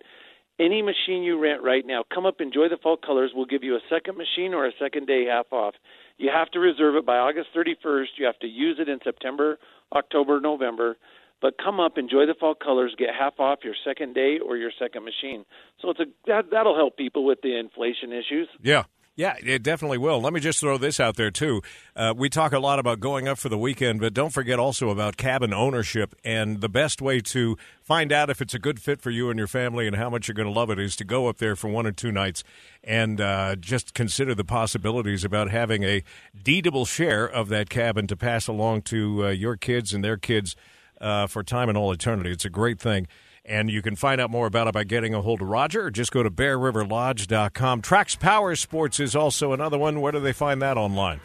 any 0.58 0.82
machine 0.82 1.22
you 1.22 1.40
rent 1.40 1.62
right 1.62 1.86
now, 1.86 2.02
come 2.12 2.26
up, 2.26 2.40
enjoy 2.40 2.68
the 2.68 2.78
fall 2.82 2.96
colors. 2.96 3.30
We'll 3.32 3.46
give 3.46 3.62
you 3.62 3.76
a 3.76 3.80
second 3.88 4.18
machine 4.18 4.54
or 4.54 4.66
a 4.66 4.72
second 4.82 5.06
day 5.06 5.24
half 5.26 5.52
off. 5.52 5.74
You 6.18 6.30
have 6.34 6.50
to 6.50 6.58
reserve 6.58 6.96
it 6.96 7.06
by 7.06 7.18
August 7.18 7.50
31st. 7.56 8.18
You 8.18 8.26
have 8.26 8.40
to 8.40 8.48
use 8.48 8.78
it 8.80 8.88
in 8.88 8.98
September, 9.04 9.58
October, 9.94 10.40
November. 10.40 10.96
But 11.40 11.58
come 11.62 11.78
up, 11.78 11.98
enjoy 11.98 12.26
the 12.26 12.34
fall 12.38 12.54
colors, 12.54 12.94
get 12.98 13.10
half 13.16 13.38
off 13.38 13.60
your 13.62 13.74
second 13.84 14.14
day 14.14 14.38
or 14.44 14.56
your 14.56 14.72
second 14.78 15.04
machine. 15.04 15.44
So 15.80 15.90
it's 15.90 16.00
a 16.00 16.06
that, 16.26 16.46
that'll 16.50 16.74
help 16.74 16.96
people 16.96 17.24
with 17.24 17.40
the 17.42 17.56
inflation 17.58 18.12
issues. 18.12 18.48
Yeah, 18.62 18.84
yeah, 19.16 19.36
it 19.40 19.62
definitely 19.62 19.98
will. 19.98 20.20
Let 20.20 20.32
me 20.32 20.40
just 20.40 20.58
throw 20.58 20.76
this 20.76 20.98
out 20.98 21.14
there, 21.14 21.30
too. 21.30 21.62
Uh, 21.94 22.12
we 22.16 22.28
talk 22.28 22.52
a 22.52 22.58
lot 22.58 22.80
about 22.80 22.98
going 22.98 23.28
up 23.28 23.38
for 23.38 23.48
the 23.48 23.56
weekend, 23.56 24.00
but 24.00 24.12
don't 24.12 24.30
forget 24.30 24.58
also 24.58 24.90
about 24.90 25.16
cabin 25.16 25.54
ownership. 25.54 26.16
And 26.24 26.60
the 26.60 26.68
best 26.68 27.00
way 27.00 27.20
to 27.20 27.56
find 27.80 28.10
out 28.10 28.28
if 28.28 28.40
it's 28.40 28.54
a 28.54 28.58
good 28.58 28.80
fit 28.80 29.00
for 29.00 29.10
you 29.10 29.30
and 29.30 29.38
your 29.38 29.46
family 29.46 29.86
and 29.86 29.94
how 29.94 30.10
much 30.10 30.26
you're 30.26 30.34
going 30.34 30.52
to 30.52 30.58
love 30.58 30.68
it 30.68 30.80
is 30.80 30.96
to 30.96 31.04
go 31.04 31.28
up 31.28 31.38
there 31.38 31.54
for 31.54 31.68
one 31.68 31.86
or 31.86 31.92
two 31.92 32.10
nights 32.10 32.42
and 32.82 33.20
uh, 33.20 33.54
just 33.54 33.94
consider 33.94 34.34
the 34.34 34.44
possibilities 34.44 35.24
about 35.24 35.48
having 35.48 35.84
a 35.84 36.02
deedable 36.36 36.86
share 36.86 37.24
of 37.24 37.48
that 37.50 37.70
cabin 37.70 38.08
to 38.08 38.16
pass 38.16 38.48
along 38.48 38.82
to 38.82 39.26
uh, 39.26 39.28
your 39.30 39.56
kids 39.56 39.94
and 39.94 40.02
their 40.02 40.16
kids 40.16 40.56
uh, 41.00 41.28
for 41.28 41.44
time 41.44 41.68
and 41.68 41.78
all 41.78 41.92
eternity. 41.92 42.30
It's 42.30 42.44
a 42.44 42.50
great 42.50 42.80
thing. 42.80 43.06
And 43.46 43.70
you 43.70 43.82
can 43.82 43.94
find 43.94 44.20
out 44.20 44.30
more 44.30 44.46
about 44.46 44.68
it 44.68 44.72
by 44.72 44.84
getting 44.84 45.12
a 45.12 45.20
hold 45.20 45.42
of 45.42 45.48
Roger 45.48 45.84
or 45.84 45.90
just 45.90 46.12
go 46.12 46.22
to 46.22 46.30
bearriverlodge.com. 46.30 47.82
Trax 47.82 48.18
Power 48.18 48.56
Sports 48.56 48.98
is 49.00 49.14
also 49.14 49.52
another 49.52 49.76
one. 49.76 50.00
Where 50.00 50.12
do 50.12 50.20
they 50.20 50.32
find 50.32 50.62
that 50.62 50.78
online? 50.78 51.20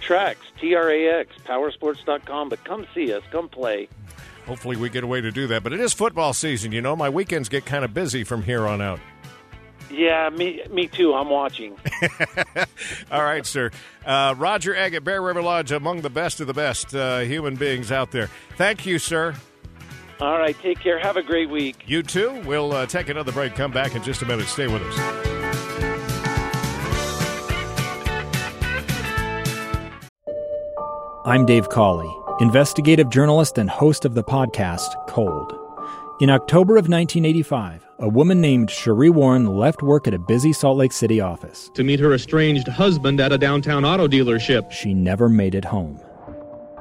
Trax, 0.00 0.36
T 0.60 0.74
R 0.74 0.90
A 0.90 1.20
X, 1.20 1.34
powersports.com. 1.44 2.50
But 2.50 2.64
come 2.64 2.86
see 2.94 3.12
us, 3.12 3.22
come 3.32 3.48
play. 3.48 3.88
Hopefully, 4.46 4.76
we 4.76 4.90
get 4.90 5.02
a 5.02 5.06
way 5.06 5.20
to 5.20 5.32
do 5.32 5.46
that. 5.48 5.64
But 5.64 5.72
it 5.72 5.80
is 5.80 5.92
football 5.92 6.34
season, 6.34 6.70
you 6.70 6.82
know. 6.82 6.94
My 6.94 7.08
weekends 7.08 7.48
get 7.48 7.64
kind 7.64 7.84
of 7.84 7.94
busy 7.94 8.22
from 8.22 8.42
here 8.42 8.66
on 8.66 8.80
out. 8.80 9.00
Yeah, 9.90 10.28
me, 10.30 10.62
me 10.70 10.86
too. 10.86 11.14
I'm 11.14 11.30
watching. 11.30 11.76
All 13.10 13.22
right, 13.22 13.44
sir. 13.46 13.70
Uh, 14.04 14.34
Roger 14.36 14.74
Egg 14.74 14.94
at 14.94 15.04
Bear 15.04 15.22
River 15.22 15.42
Lodge, 15.42 15.72
among 15.72 16.02
the 16.02 16.10
best 16.10 16.40
of 16.40 16.46
the 16.46 16.54
best 16.54 16.94
uh, 16.94 17.20
human 17.20 17.56
beings 17.56 17.90
out 17.90 18.10
there. 18.10 18.28
Thank 18.56 18.86
you, 18.86 18.98
sir. 18.98 19.34
All 20.20 20.38
right, 20.38 20.56
take 20.60 20.78
care. 20.80 20.98
Have 20.98 21.16
a 21.16 21.22
great 21.22 21.50
week. 21.50 21.84
You 21.86 22.02
too. 22.02 22.40
We'll 22.46 22.72
uh, 22.72 22.86
take 22.86 23.08
another 23.08 23.32
break. 23.32 23.54
Come 23.54 23.72
back 23.72 23.94
in 23.94 24.02
just 24.02 24.22
a 24.22 24.26
minute. 24.26 24.46
Stay 24.46 24.68
with 24.68 24.82
us. 24.82 25.24
I'm 31.26 31.46
Dave 31.46 31.70
Cawley, 31.70 32.14
investigative 32.40 33.08
journalist 33.08 33.56
and 33.56 33.70
host 33.70 34.04
of 34.04 34.14
the 34.14 34.22
podcast 34.22 34.94
Cold. 35.08 35.58
In 36.20 36.30
October 36.30 36.74
of 36.74 36.88
1985, 36.88 37.84
a 37.98 38.08
woman 38.08 38.40
named 38.40 38.68
Sheree 38.68 39.10
Warren 39.10 39.46
left 39.46 39.82
work 39.82 40.06
at 40.06 40.14
a 40.14 40.18
busy 40.18 40.52
Salt 40.52 40.76
Lake 40.76 40.92
City 40.92 41.20
office 41.20 41.70
to 41.74 41.82
meet 41.82 41.98
her 41.98 42.12
estranged 42.12 42.68
husband 42.68 43.20
at 43.20 43.32
a 43.32 43.38
downtown 43.38 43.84
auto 43.84 44.06
dealership. 44.06 44.70
She 44.70 44.92
never 44.92 45.28
made 45.28 45.54
it 45.54 45.64
home. 45.64 45.98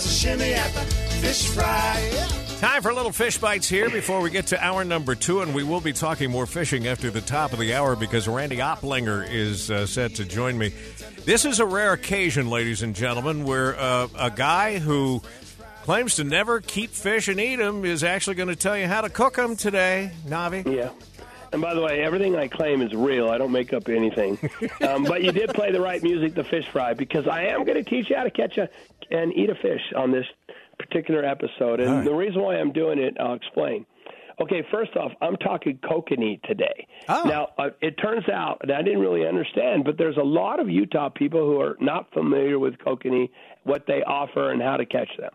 Tammy 0.00 0.06
does 0.06 0.06
a 0.06 0.08
shimmy 0.08 0.54
at 0.54 0.72
the 0.72 0.80
fish 1.20 1.48
fry. 1.48 2.26
Time 2.58 2.82
for 2.82 2.90
a 2.90 2.94
little 2.94 3.12
fish 3.12 3.38
bites 3.38 3.68
here 3.68 3.90
before 3.90 4.20
we 4.20 4.30
get 4.30 4.46
to 4.48 4.62
hour 4.62 4.84
number 4.84 5.14
two, 5.14 5.40
and 5.42 5.54
we 5.54 5.62
will 5.62 5.80
be 5.80 5.92
talking 5.92 6.30
more 6.30 6.46
fishing 6.46 6.86
after 6.86 7.10
the 7.10 7.20
top 7.20 7.52
of 7.52 7.58
the 7.58 7.74
hour 7.74 7.96
because 7.96 8.28
Randy 8.28 8.56
Oplinger 8.56 9.28
is 9.28 9.70
uh, 9.70 9.86
set 9.86 10.14
to 10.16 10.24
join 10.24 10.56
me. 10.56 10.72
This 11.24 11.44
is 11.44 11.60
a 11.60 11.66
rare 11.66 11.92
occasion, 11.92 12.48
ladies 12.48 12.82
and 12.82 12.94
gentlemen, 12.94 13.44
where 13.44 13.78
uh, 13.78 14.08
a 14.18 14.30
guy 14.30 14.78
who 14.78 15.22
claims 15.82 16.16
to 16.16 16.24
never 16.24 16.60
keep 16.60 16.90
fish 16.90 17.28
and 17.28 17.40
eat 17.40 17.56
them 17.56 17.84
is 17.84 18.04
actually 18.04 18.36
going 18.36 18.48
to 18.48 18.56
tell 18.56 18.76
you 18.76 18.86
how 18.86 19.00
to 19.00 19.10
cook 19.10 19.36
them 19.36 19.56
today, 19.56 20.12
Navi. 20.26 20.64
Yeah. 20.66 20.90
And 21.52 21.60
by 21.60 21.74
the 21.74 21.80
way, 21.80 22.02
everything 22.02 22.36
I 22.36 22.48
claim 22.48 22.80
is 22.80 22.92
real. 22.94 23.28
I 23.30 23.38
don't 23.38 23.52
make 23.52 23.72
up 23.72 23.88
anything. 23.88 24.38
um, 24.88 25.04
but 25.04 25.22
you 25.22 25.32
did 25.32 25.50
play 25.50 25.72
the 25.72 25.80
right 25.80 26.02
music, 26.02 26.34
the 26.34 26.44
fish 26.44 26.66
fry, 26.72 26.94
because 26.94 27.26
I 27.26 27.44
am 27.46 27.64
going 27.64 27.82
to 27.82 27.88
teach 27.88 28.10
you 28.10 28.16
how 28.16 28.24
to 28.24 28.30
catch 28.30 28.56
a 28.58 28.68
and 29.10 29.36
eat 29.36 29.50
a 29.50 29.56
fish 29.56 29.80
on 29.96 30.12
this 30.12 30.26
particular 30.78 31.24
episode. 31.24 31.80
And 31.80 31.90
right. 31.90 32.04
the 32.04 32.14
reason 32.14 32.42
why 32.42 32.56
I'm 32.56 32.72
doing 32.72 32.98
it, 32.98 33.16
I'll 33.18 33.34
explain. 33.34 33.84
Okay, 34.40 34.64
first 34.70 34.96
off, 34.96 35.12
I'm 35.20 35.36
talking 35.36 35.78
kokanee 35.78 36.40
today. 36.44 36.86
Oh. 37.08 37.24
Now, 37.24 37.48
uh, 37.58 37.70
it 37.82 37.96
turns 37.98 38.26
out 38.28 38.60
that 38.66 38.76
I 38.76 38.82
didn't 38.82 39.00
really 39.00 39.26
understand, 39.26 39.84
but 39.84 39.98
there's 39.98 40.16
a 40.16 40.22
lot 40.22 40.60
of 40.60 40.70
Utah 40.70 41.10
people 41.10 41.40
who 41.40 41.60
are 41.60 41.76
not 41.80 42.10
familiar 42.14 42.58
with 42.58 42.78
kokanee, 42.78 43.28
what 43.64 43.84
they 43.86 44.02
offer, 44.02 44.50
and 44.50 44.62
how 44.62 44.78
to 44.78 44.86
catch 44.86 45.10
them. 45.18 45.32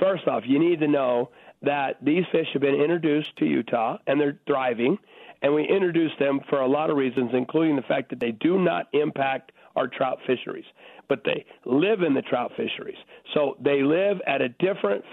First 0.00 0.26
off, 0.26 0.44
you 0.46 0.58
need 0.58 0.80
to 0.80 0.88
know 0.88 1.30
that 1.62 1.96
these 2.02 2.24
fish 2.32 2.46
have 2.54 2.62
been 2.62 2.80
introduced 2.80 3.36
to 3.38 3.44
Utah 3.44 3.98
and 4.06 4.20
they're 4.20 4.38
thriving 4.46 4.98
and 5.46 5.54
we 5.54 5.62
introduced 5.62 6.18
them 6.18 6.40
for 6.50 6.60
a 6.60 6.66
lot 6.66 6.90
of 6.90 6.96
reasons, 6.96 7.30
including 7.32 7.76
the 7.76 7.82
fact 7.82 8.10
that 8.10 8.18
they 8.18 8.32
do 8.32 8.58
not 8.58 8.88
impact 8.92 9.52
our 9.76 9.86
trout 9.86 10.18
fisheries, 10.26 10.64
but 11.08 11.22
they 11.24 11.46
live 11.64 12.02
in 12.02 12.14
the 12.14 12.22
trout 12.22 12.50
fisheries. 12.56 12.96
So 13.32 13.56
they 13.60 13.84
live 13.84 14.20
at 14.26 14.42
a 14.42 14.48
different 14.48 15.04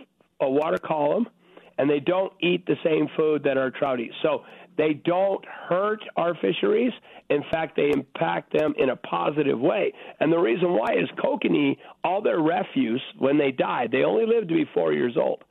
a 0.41 0.49
water 0.49 0.79
column, 0.79 1.27
and 1.77 1.87
they 1.87 1.99
don't 1.99 2.33
eat 2.41 2.65
the 2.65 2.77
same 2.83 3.09
food 3.15 3.43
that 3.43 3.59
our 3.59 3.69
trout 3.69 3.99
eat. 3.99 4.11
So 4.23 4.41
they 4.75 4.95
don't 4.95 5.45
hurt 5.45 6.01
our 6.15 6.33
fisheries. 6.41 6.93
In 7.29 7.43
fact, 7.51 7.75
they 7.75 7.91
impact 7.91 8.53
them 8.57 8.73
in 8.75 8.89
a 8.89 8.95
positive 8.95 9.59
way. 9.59 9.93
And 10.19 10.33
the 10.33 10.39
reason 10.39 10.71
why 10.71 10.93
is 10.93 11.07
kokanee, 11.23 11.77
all 12.03 12.23
their 12.23 12.39
refuse, 12.39 13.03
when 13.19 13.37
they 13.37 13.51
die, 13.51 13.85
they 13.91 14.03
only 14.03 14.25
live 14.25 14.47
to 14.47 14.55
be 14.55 14.65
four 14.73 14.93
years 14.93 15.15
old 15.15 15.43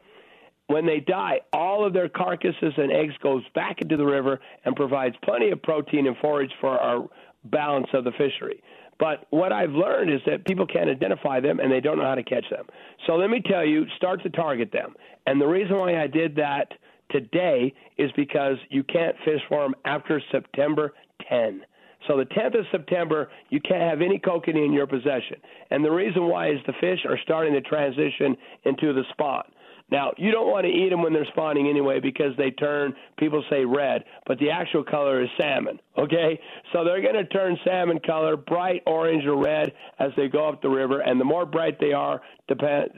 when 0.68 0.86
they 0.86 1.00
die, 1.00 1.40
all 1.52 1.84
of 1.84 1.92
their 1.92 2.08
carcasses 2.08 2.72
and 2.76 2.92
eggs 2.92 3.14
goes 3.22 3.42
back 3.54 3.80
into 3.80 3.96
the 3.96 4.04
river 4.04 4.40
and 4.64 4.74
provides 4.76 5.14
plenty 5.24 5.50
of 5.50 5.62
protein 5.62 6.06
and 6.06 6.16
forage 6.18 6.52
for 6.60 6.78
our 6.78 7.08
balance 7.44 7.88
of 7.92 8.04
the 8.04 8.12
fishery. 8.12 8.62
But 8.98 9.26
what 9.30 9.52
I've 9.52 9.72
learned 9.72 10.12
is 10.12 10.20
that 10.26 10.44
people 10.46 10.66
can't 10.66 10.88
identify 10.88 11.40
them 11.40 11.58
and 11.58 11.72
they 11.72 11.80
don't 11.80 11.98
know 11.98 12.04
how 12.04 12.14
to 12.14 12.22
catch 12.22 12.48
them. 12.50 12.66
So 13.06 13.16
let 13.16 13.30
me 13.30 13.42
tell 13.44 13.64
you, 13.64 13.84
start 13.96 14.22
to 14.22 14.30
target 14.30 14.70
them. 14.72 14.94
And 15.26 15.40
the 15.40 15.46
reason 15.46 15.76
why 15.76 16.00
I 16.00 16.06
did 16.06 16.36
that 16.36 16.72
today 17.10 17.74
is 17.98 18.10
because 18.16 18.56
you 18.70 18.84
can't 18.84 19.16
fish 19.24 19.40
for 19.48 19.62
them 19.62 19.74
after 19.84 20.22
September 20.30 20.94
10. 21.28 21.62
So 22.08 22.16
the 22.16 22.24
10th 22.24 22.58
of 22.58 22.66
September, 22.70 23.30
you 23.50 23.60
can't 23.60 23.82
have 23.82 24.02
any 24.02 24.18
kokanee 24.18 24.64
in 24.64 24.72
your 24.72 24.86
possession. 24.86 25.36
And 25.70 25.84
the 25.84 25.90
reason 25.90 26.26
why 26.26 26.50
is 26.50 26.58
the 26.66 26.72
fish 26.80 26.98
are 27.08 27.18
starting 27.22 27.52
to 27.54 27.60
transition 27.60 28.36
into 28.64 28.92
the 28.92 29.02
spot. 29.12 29.51
Now, 29.92 30.14
you 30.16 30.30
don't 30.30 30.50
want 30.50 30.64
to 30.64 30.72
eat 30.72 30.88
them 30.88 31.02
when 31.02 31.12
they're 31.12 31.26
spawning 31.26 31.68
anyway 31.68 32.00
because 32.00 32.34
they 32.38 32.50
turn, 32.50 32.94
people 33.18 33.44
say 33.50 33.66
red, 33.66 34.04
but 34.26 34.38
the 34.38 34.48
actual 34.48 34.82
color 34.82 35.22
is 35.22 35.28
salmon, 35.38 35.78
okay? 35.98 36.40
So 36.72 36.82
they're 36.82 37.02
going 37.02 37.14
to 37.14 37.26
turn 37.26 37.58
salmon 37.62 38.00
color, 38.00 38.38
bright 38.38 38.82
orange 38.86 39.26
or 39.26 39.36
red 39.36 39.70
as 39.98 40.10
they 40.16 40.28
go 40.28 40.48
up 40.48 40.62
the 40.62 40.70
river, 40.70 41.00
and 41.00 41.20
the 41.20 41.26
more 41.26 41.44
bright 41.44 41.78
they 41.78 41.92
are, 41.92 42.22
depends 42.48 42.94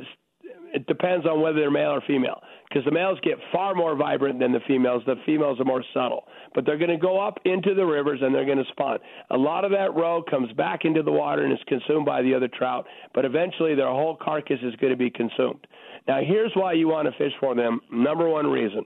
it 0.73 0.87
depends 0.87 1.25
on 1.25 1.41
whether 1.41 1.61
they're 1.61 1.71
male 1.71 1.91
or 1.91 2.03
female 2.07 2.41
because 2.75 2.85
the 2.85 2.91
males 2.91 3.19
get 3.23 3.39
far 3.53 3.73
more 3.73 3.95
vibrant 3.95 4.41
than 4.41 4.51
the 4.51 4.59
females. 4.67 5.01
The 5.07 5.15
females 5.25 5.61
are 5.61 5.65
more 5.65 5.85
subtle, 5.95 6.25
but 6.57 6.67
they're 6.67 6.77
going 6.79 6.91
to 6.91 6.97
go 6.97 7.25
up 7.25 7.39
into 7.45 7.73
the 7.73 7.85
rivers 7.85 8.19
and 8.21 8.35
they're 8.35 8.45
going 8.45 8.59
to 8.59 8.65
spawn. 8.73 8.99
A 9.31 9.37
lot 9.37 9.65
of 9.65 9.71
that 9.71 9.95
roe 9.95 10.25
comes 10.29 10.51
back 10.55 10.85
into 10.85 11.01
the 11.03 11.13
water 11.13 11.45
and 11.45 11.53
is 11.53 11.61
consumed 11.69 12.05
by 12.05 12.21
the 12.23 12.35
other 12.35 12.49
trout, 12.49 12.85
but 13.15 13.25
eventually 13.25 13.77
their 13.77 13.87
whole 13.87 14.17
carcass 14.17 14.59
is 14.63 14.75
going 14.77 14.93
to 14.93 14.97
be 14.97 15.09
consumed. 15.09 15.65
Now, 16.09 16.21
here's 16.27 16.51
why 16.55 16.73
you 16.73 16.89
want 16.89 17.07
to 17.07 17.17
fish 17.17 17.33
for 17.39 17.55
them. 17.55 17.81
Number 17.93 18.29
one 18.29 18.49
reason 18.49 18.85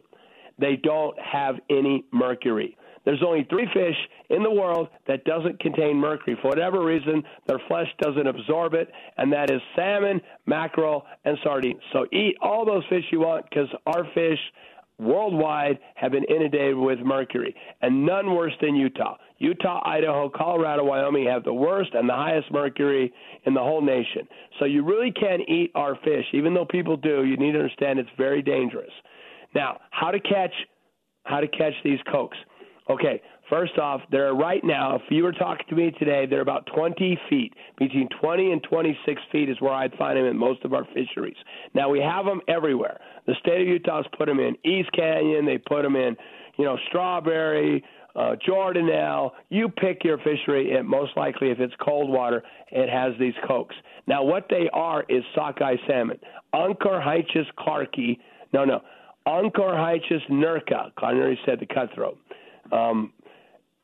they 0.58 0.76
don't 0.76 1.18
have 1.18 1.54
any 1.70 2.04
mercury. 2.12 2.76
There's 3.08 3.22
only 3.26 3.46
three 3.48 3.66
fish 3.72 3.96
in 4.28 4.42
the 4.42 4.50
world 4.50 4.88
that 5.06 5.24
doesn't 5.24 5.60
contain 5.60 5.96
mercury. 5.96 6.36
For 6.42 6.48
whatever 6.48 6.84
reason, 6.84 7.22
their 7.46 7.58
flesh 7.66 7.86
doesn't 8.02 8.26
absorb 8.26 8.74
it, 8.74 8.90
and 9.16 9.32
that 9.32 9.50
is 9.50 9.62
salmon, 9.74 10.20
mackerel, 10.44 11.06
and 11.24 11.38
sardines. 11.42 11.80
So 11.94 12.04
eat 12.12 12.36
all 12.42 12.66
those 12.66 12.82
fish 12.90 13.04
you 13.10 13.20
want 13.20 13.46
because 13.48 13.68
our 13.86 14.04
fish 14.12 14.38
worldwide 14.98 15.78
have 15.94 16.12
been 16.12 16.24
inundated 16.24 16.76
with 16.76 16.98
mercury, 16.98 17.54
and 17.80 18.04
none 18.04 18.34
worse 18.34 18.52
than 18.60 18.76
Utah. 18.76 19.16
Utah, 19.38 19.80
Idaho, 19.86 20.28
Colorado, 20.28 20.84
Wyoming 20.84 21.24
have 21.28 21.44
the 21.44 21.54
worst 21.54 21.94
and 21.94 22.06
the 22.06 22.14
highest 22.14 22.52
mercury 22.52 23.10
in 23.46 23.54
the 23.54 23.60
whole 23.60 23.80
nation. 23.80 24.28
So 24.58 24.66
you 24.66 24.84
really 24.84 25.12
can't 25.12 25.48
eat 25.48 25.70
our 25.74 25.96
fish, 26.04 26.26
even 26.34 26.52
though 26.52 26.66
people 26.66 26.98
do. 26.98 27.24
You 27.24 27.38
need 27.38 27.52
to 27.52 27.60
understand 27.60 28.00
it's 28.00 28.10
very 28.18 28.42
dangerous. 28.42 28.92
Now, 29.54 29.80
how 29.92 30.10
to 30.10 30.20
catch 30.20 30.52
how 31.24 31.40
to 31.40 31.48
catch 31.48 31.74
these 31.84 32.00
cokes? 32.12 32.36
Okay, 32.90 33.20
first 33.50 33.76
off, 33.78 34.00
they're 34.10 34.32
right 34.32 34.64
now, 34.64 34.96
if 34.96 35.02
you 35.10 35.22
were 35.22 35.32
talking 35.32 35.66
to 35.68 35.74
me 35.74 35.90
today, 35.98 36.24
they're 36.24 36.40
about 36.40 36.66
20 36.74 37.18
feet. 37.28 37.52
Between 37.78 38.08
20 38.20 38.52
and 38.52 38.62
26 38.62 39.20
feet 39.30 39.50
is 39.50 39.60
where 39.60 39.74
I'd 39.74 39.92
find 39.94 40.16
them 40.16 40.24
in 40.24 40.38
most 40.38 40.64
of 40.64 40.72
our 40.72 40.86
fisheries. 40.94 41.36
Now, 41.74 41.90
we 41.90 42.00
have 42.00 42.24
them 42.24 42.40
everywhere. 42.48 42.98
The 43.26 43.34
state 43.40 43.60
of 43.60 43.68
Utah's 43.68 44.06
put 44.16 44.26
them 44.26 44.40
in 44.40 44.56
East 44.64 44.90
Canyon, 44.92 45.44
they 45.44 45.58
put 45.58 45.82
them 45.82 45.96
in, 45.96 46.16
you 46.56 46.64
know, 46.64 46.78
Strawberry, 46.88 47.84
uh, 48.16 48.36
Jordanelle. 48.48 49.32
You 49.50 49.68
pick 49.68 50.02
your 50.02 50.16
fishery, 50.18 50.74
and 50.74 50.88
most 50.88 51.14
likely, 51.14 51.50
if 51.50 51.60
it's 51.60 51.74
cold 51.84 52.10
water, 52.10 52.42
it 52.70 52.88
has 52.88 53.12
these 53.20 53.34
cokes. 53.46 53.76
Now, 54.06 54.24
what 54.24 54.46
they 54.48 54.70
are 54.72 55.04
is 55.10 55.22
sockeye 55.34 55.76
salmon. 55.86 56.18
Oncorhynchus 56.54 57.44
clarkii, 57.58 58.18
no, 58.54 58.64
no, 58.64 58.80
Oncorhynchus 59.26 60.26
nerka, 60.30 60.90
Connery 60.98 61.38
said 61.44 61.60
the 61.60 61.66
cutthroat. 61.66 62.18
Um, 62.72 63.12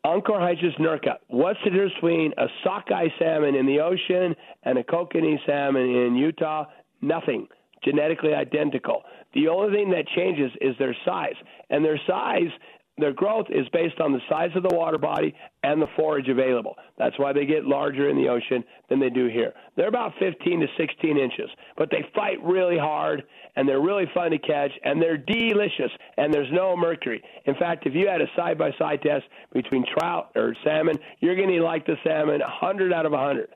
Oncorhynchus 0.04 0.78
nerka. 0.78 1.14
What's 1.28 1.58
the 1.64 1.70
difference 1.70 1.94
between 1.94 2.32
a 2.36 2.46
sockeye 2.62 3.08
salmon 3.18 3.54
in 3.54 3.66
the 3.66 3.80
ocean 3.80 4.36
and 4.62 4.78
a 4.78 4.84
kokanee 4.84 5.38
salmon 5.46 5.82
in 5.82 6.14
Utah? 6.14 6.66
Nothing. 7.00 7.48
Genetically 7.82 8.34
identical. 8.34 9.02
The 9.34 9.48
only 9.48 9.74
thing 9.74 9.90
that 9.90 10.06
changes 10.08 10.50
is 10.60 10.76
their 10.78 10.96
size. 11.04 11.34
And 11.70 11.84
their 11.84 12.00
size 12.06 12.50
their 12.96 13.12
growth 13.12 13.46
is 13.50 13.66
based 13.72 14.00
on 14.00 14.12
the 14.12 14.20
size 14.28 14.50
of 14.54 14.62
the 14.62 14.74
water 14.74 14.98
body 14.98 15.34
and 15.64 15.82
the 15.82 15.88
forage 15.96 16.28
available. 16.28 16.76
That's 16.96 17.18
why 17.18 17.32
they 17.32 17.44
get 17.44 17.64
larger 17.64 18.08
in 18.08 18.16
the 18.16 18.28
ocean 18.28 18.62
than 18.88 19.00
they 19.00 19.10
do 19.10 19.26
here. 19.26 19.52
They're 19.76 19.88
about 19.88 20.12
15 20.20 20.60
to 20.60 20.66
16 20.78 21.18
inches, 21.18 21.50
but 21.76 21.90
they 21.90 22.06
fight 22.14 22.42
really 22.44 22.78
hard 22.78 23.24
and 23.56 23.68
they're 23.68 23.80
really 23.80 24.06
fun 24.14 24.30
to 24.30 24.38
catch 24.38 24.70
and 24.82 25.00
they're 25.00 25.16
delicious 25.16 25.90
and 26.16 26.32
there's 26.32 26.50
no 26.52 26.76
mercury. 26.76 27.22
In 27.46 27.54
fact, 27.54 27.86
if 27.86 27.94
you 27.94 28.08
had 28.08 28.20
a 28.20 28.26
side 28.36 28.58
by 28.58 28.70
side 28.78 29.02
test 29.02 29.24
between 29.52 29.84
trout 29.96 30.30
or 30.34 30.56
salmon, 30.64 30.98
you're 31.20 31.36
going 31.36 31.50
to 31.50 31.62
like 31.62 31.86
the 31.86 31.96
salmon 32.04 32.40
100 32.40 32.92
out 32.92 33.06
of 33.06 33.12
100. 33.12 33.48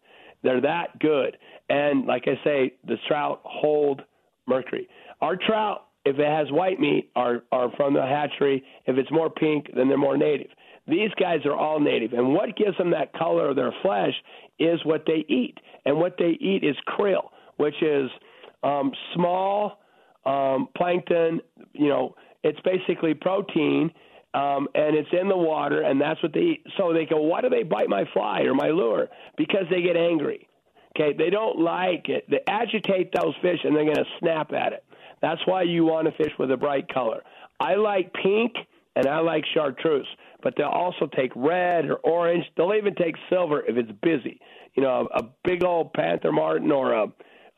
They're 0.43 0.61
that 0.61 0.99
good. 1.01 1.37
And 1.69 2.07
like 2.07 2.25
I 2.27 2.43
say, 2.45 2.75
the 2.87 2.97
trout 3.07 3.41
hold 3.45 4.03
mercury. 4.47 4.89
Our 5.21 5.37
trout 5.37 5.89
if 6.09 6.19
it 6.19 6.27
has 6.27 6.51
white 6.51 6.81
meat, 6.81 7.11
are 7.15 7.43
are 7.53 7.71
from 7.77 7.95
the 7.95 8.03
hatchery. 8.03 8.65
If 8.87 8.97
it's 8.97 9.11
more 9.11 9.31
pink, 9.31 9.67
then 9.77 9.89
they're 9.89 9.99
more 9.99 10.17
native. 10.17 10.49
These 10.87 11.11
guys 11.21 11.41
are 11.45 11.55
all 11.55 11.81
native, 11.81 12.15
and 12.15 12.33
what 12.33 12.57
gives 12.57 12.77
them 12.79 12.91
that 12.93 13.13
color 13.13 13.51
of 13.51 13.57
their 13.57 13.75
flesh 13.83 14.15
is 14.59 14.81
what 14.85 15.05
they 15.07 15.25
eat, 15.29 15.59
and 15.85 15.99
what 15.99 16.17
they 16.19 16.37
eat 16.41 16.65
is 16.65 16.77
krill, 16.89 17.29
which 17.59 17.75
is 17.83 18.11
um, 18.63 18.93
small 19.15 19.81
um, 20.29 20.69
plankton. 20.77 21.41
You 21.73 21.89
know, 21.89 22.15
it's 22.43 22.61
basically 22.61 23.15
protein. 23.15 23.91
Um, 24.35 24.69
and 24.75 24.95
it's 24.95 25.09
in 25.19 25.29
the 25.29 25.37
water, 25.37 25.81
and 25.81 25.99
that's 25.99 26.23
what 26.23 26.35
they 26.35 26.41
eat. 26.41 26.67
So 26.77 26.93
they 26.93 27.07
go, 27.07 27.23
why 27.23 27.41
do 27.41 27.49
they 27.49 27.63
bite 27.63 27.89
my 27.89 28.05
fly 28.13 28.43
or 28.43 28.55
my 28.55 28.69
lure? 28.69 29.09
Because 29.39 29.65
they 29.71 29.81
get 29.81 29.97
angry. 29.97 30.47
Okay, 30.95 31.17
they 31.17 31.31
don't 31.31 31.59
like 31.59 32.09
it. 32.11 32.29
They 32.31 32.41
agitate 32.47 33.11
those 33.13 33.35
fish, 33.41 33.61
and 33.65 33.75
they're 33.75 33.85
going 33.85 33.97
to 33.97 34.05
snap 34.21 34.53
at 34.53 34.75
it. 34.75 34.85
That's 35.23 35.41
why 35.47 35.63
you 35.63 35.85
want 35.85 36.07
to 36.09 36.13
fish 36.23 36.33
with 36.39 36.51
a 36.51 36.57
bright 36.57 36.93
color. 36.93 37.23
I 37.59 37.75
like 37.75 38.13
pink 38.13 38.53
and 38.95 39.07
I 39.07 39.21
like 39.21 39.45
chartreuse, 39.55 40.07
but 40.43 40.55
they'll 40.57 40.67
also 40.67 41.07
take 41.07 41.33
red 41.35 41.87
or 41.87 41.97
orange. 41.97 42.45
They'll 42.57 42.75
even 42.75 42.95
take 42.95 43.17
silver 43.31 43.63
if 43.67 43.77
it's 43.77 43.93
busy. 44.03 44.41
You 44.75 44.83
know, 44.83 45.09
a, 45.13 45.21
a 45.21 45.29
big 45.45 45.65
old 45.65 45.93
panther 45.93 46.33
martin 46.33 46.71
or 46.71 46.93
a 46.93 47.07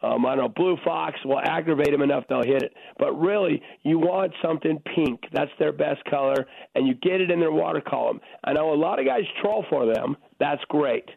um, 0.03 0.25
I 0.25 0.35
know, 0.35 0.49
blue 0.49 0.79
fox 0.83 1.19
will 1.25 1.41
aggravate 1.41 1.91
them 1.91 2.03
enough 2.03 2.25
they'll 2.29 2.43
hit 2.43 2.63
it. 2.63 2.73
But 2.99 3.13
really, 3.21 3.63
you 3.83 3.99
want 3.99 4.33
something 4.43 4.81
pink. 4.95 5.21
That's 5.33 5.51
their 5.59 5.73
best 5.73 6.05
color, 6.05 6.47
and 6.75 6.87
you 6.87 6.95
get 6.95 7.21
it 7.21 7.31
in 7.31 7.39
their 7.39 7.53
water 7.53 7.83
column. 7.87 8.21
I 8.43 8.55
know 8.55 8.73
a 8.73 8.75
lot 8.75 8.99
of 8.99 9.05
guys 9.05 9.25
troll 9.43 9.65
for 9.69 9.93
them. 9.93 10.17
That's 10.39 10.63
great. 10.69 11.09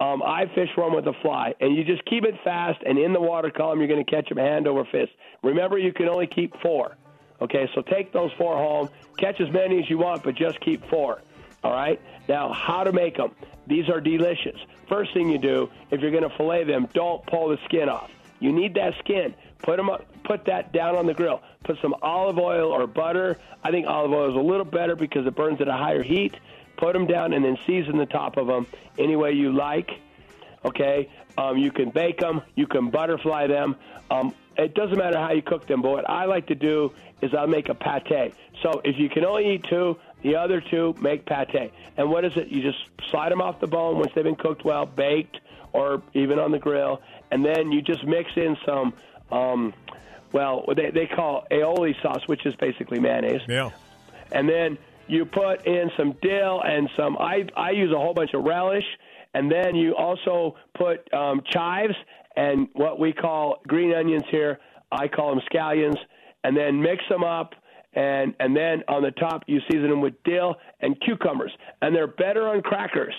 Um, 0.00 0.22
I 0.22 0.44
fish 0.54 0.68
one 0.76 0.94
with 0.94 1.06
a 1.06 1.14
fly, 1.22 1.54
and 1.60 1.74
you 1.74 1.84
just 1.84 2.04
keep 2.04 2.24
it 2.24 2.34
fast, 2.44 2.78
and 2.86 2.98
in 2.98 3.12
the 3.12 3.20
water 3.20 3.50
column, 3.50 3.80
you're 3.80 3.88
going 3.88 4.04
to 4.04 4.10
catch 4.10 4.28
them 4.28 4.38
hand 4.38 4.68
over 4.68 4.84
fist. 4.84 5.10
Remember, 5.42 5.78
you 5.78 5.92
can 5.92 6.08
only 6.08 6.26
keep 6.26 6.54
four. 6.60 6.96
Okay, 7.40 7.68
so 7.74 7.82
take 7.82 8.12
those 8.12 8.30
four 8.36 8.56
home, 8.56 8.90
catch 9.16 9.40
as 9.40 9.50
many 9.52 9.78
as 9.78 9.88
you 9.88 9.98
want, 9.98 10.22
but 10.22 10.34
just 10.34 10.60
keep 10.60 10.84
four. 10.88 11.22
All 11.64 11.72
right? 11.72 12.00
Now, 12.28 12.52
how 12.52 12.84
to 12.84 12.92
make 12.92 13.16
them. 13.16 13.32
These 13.66 13.88
are 13.88 14.00
delicious. 14.00 14.58
First 14.88 15.12
thing 15.14 15.28
you 15.28 15.38
do, 15.38 15.68
if 15.90 16.00
you're 16.00 16.10
going 16.10 16.28
to 16.28 16.36
fillet 16.36 16.64
them, 16.64 16.88
don't 16.94 17.24
pull 17.26 17.48
the 17.48 17.58
skin 17.64 17.88
off. 17.88 18.10
You 18.40 18.52
need 18.52 18.74
that 18.74 18.94
skin. 19.00 19.34
Put 19.62 19.76
them 19.76 19.90
up, 19.90 20.04
put 20.24 20.44
that 20.44 20.72
down 20.72 20.96
on 20.96 21.06
the 21.06 21.14
grill. 21.14 21.42
Put 21.64 21.78
some 21.82 21.94
olive 22.02 22.38
oil 22.38 22.70
or 22.70 22.86
butter. 22.86 23.38
I 23.62 23.70
think 23.70 23.86
olive 23.86 24.12
oil 24.12 24.30
is 24.30 24.36
a 24.36 24.38
little 24.38 24.64
better 24.64 24.94
because 24.94 25.26
it 25.26 25.34
burns 25.34 25.60
at 25.60 25.68
a 25.68 25.72
higher 25.72 26.02
heat 26.02 26.34
put 26.78 26.92
them 26.92 27.06
down, 27.06 27.34
and 27.34 27.44
then 27.44 27.58
season 27.66 27.98
the 27.98 28.06
top 28.06 28.36
of 28.38 28.46
them 28.46 28.66
any 28.98 29.16
way 29.16 29.32
you 29.32 29.52
like. 29.52 29.90
Okay, 30.64 31.08
um, 31.36 31.58
you 31.58 31.70
can 31.70 31.90
bake 31.90 32.18
them, 32.18 32.42
you 32.54 32.66
can 32.66 32.90
butterfly 32.90 33.46
them. 33.46 33.76
Um, 34.10 34.34
it 34.56 34.74
doesn't 34.74 34.96
matter 34.96 35.18
how 35.18 35.32
you 35.32 35.42
cook 35.42 35.66
them, 35.66 35.82
but 35.82 35.90
what 35.90 36.10
I 36.10 36.24
like 36.24 36.46
to 36.46 36.54
do 36.54 36.92
is 37.22 37.32
I'll 37.34 37.46
make 37.46 37.68
a 37.68 37.74
pate. 37.74 38.34
So 38.62 38.80
if 38.84 38.98
you 38.98 39.08
can 39.08 39.24
only 39.24 39.54
eat 39.54 39.64
two, 39.68 39.98
the 40.22 40.34
other 40.34 40.60
two 40.60 40.96
make 41.00 41.26
pate. 41.26 41.72
And 41.96 42.10
what 42.10 42.24
is 42.24 42.32
it? 42.36 42.48
You 42.48 42.62
just 42.62 42.78
slide 43.10 43.30
them 43.30 43.40
off 43.40 43.60
the 43.60 43.68
bone 43.68 43.98
once 43.98 44.10
they've 44.14 44.24
been 44.24 44.34
cooked 44.34 44.64
well, 44.64 44.84
baked, 44.84 45.38
or 45.72 46.02
even 46.14 46.40
on 46.40 46.50
the 46.50 46.58
grill, 46.58 47.02
and 47.30 47.44
then 47.44 47.72
you 47.72 47.82
just 47.82 48.04
mix 48.04 48.30
in 48.36 48.56
some. 48.64 48.94
Um, 49.30 49.74
well, 50.32 50.64
they 50.76 50.90
they 50.90 51.06
call 51.06 51.46
aioli 51.50 52.00
sauce, 52.02 52.22
which 52.26 52.44
is 52.46 52.54
basically 52.56 53.00
mayonnaise. 53.00 53.42
Yeah. 53.48 53.70
And 54.30 54.48
then 54.48 54.78
you 55.06 55.24
put 55.24 55.66
in 55.66 55.90
some 55.96 56.14
dill 56.20 56.60
and 56.62 56.88
some. 56.96 57.16
I 57.18 57.46
I 57.56 57.70
use 57.70 57.92
a 57.92 57.98
whole 57.98 58.14
bunch 58.14 58.34
of 58.34 58.44
relish, 58.44 58.84
and 59.34 59.50
then 59.50 59.74
you 59.74 59.96
also 59.96 60.56
put 60.76 61.12
um, 61.12 61.42
chives 61.50 61.94
and 62.36 62.68
what 62.74 63.00
we 63.00 63.12
call 63.12 63.62
green 63.66 63.94
onions 63.94 64.24
here. 64.30 64.60
I 64.92 65.08
call 65.08 65.34
them 65.34 65.42
scallions, 65.52 65.98
and 66.44 66.56
then 66.56 66.80
mix 66.80 67.02
them 67.08 67.24
up. 67.24 67.54
And 67.94 68.34
and 68.38 68.54
then 68.54 68.84
on 68.86 69.02
the 69.02 69.10
top 69.10 69.44
you 69.46 69.60
season 69.70 69.88
them 69.88 70.00
with 70.00 70.22
dill 70.24 70.56
and 70.80 71.00
cucumbers, 71.00 71.52
and 71.80 71.94
they're 71.94 72.06
better 72.06 72.46
on 72.48 72.62
crackers. 72.62 73.14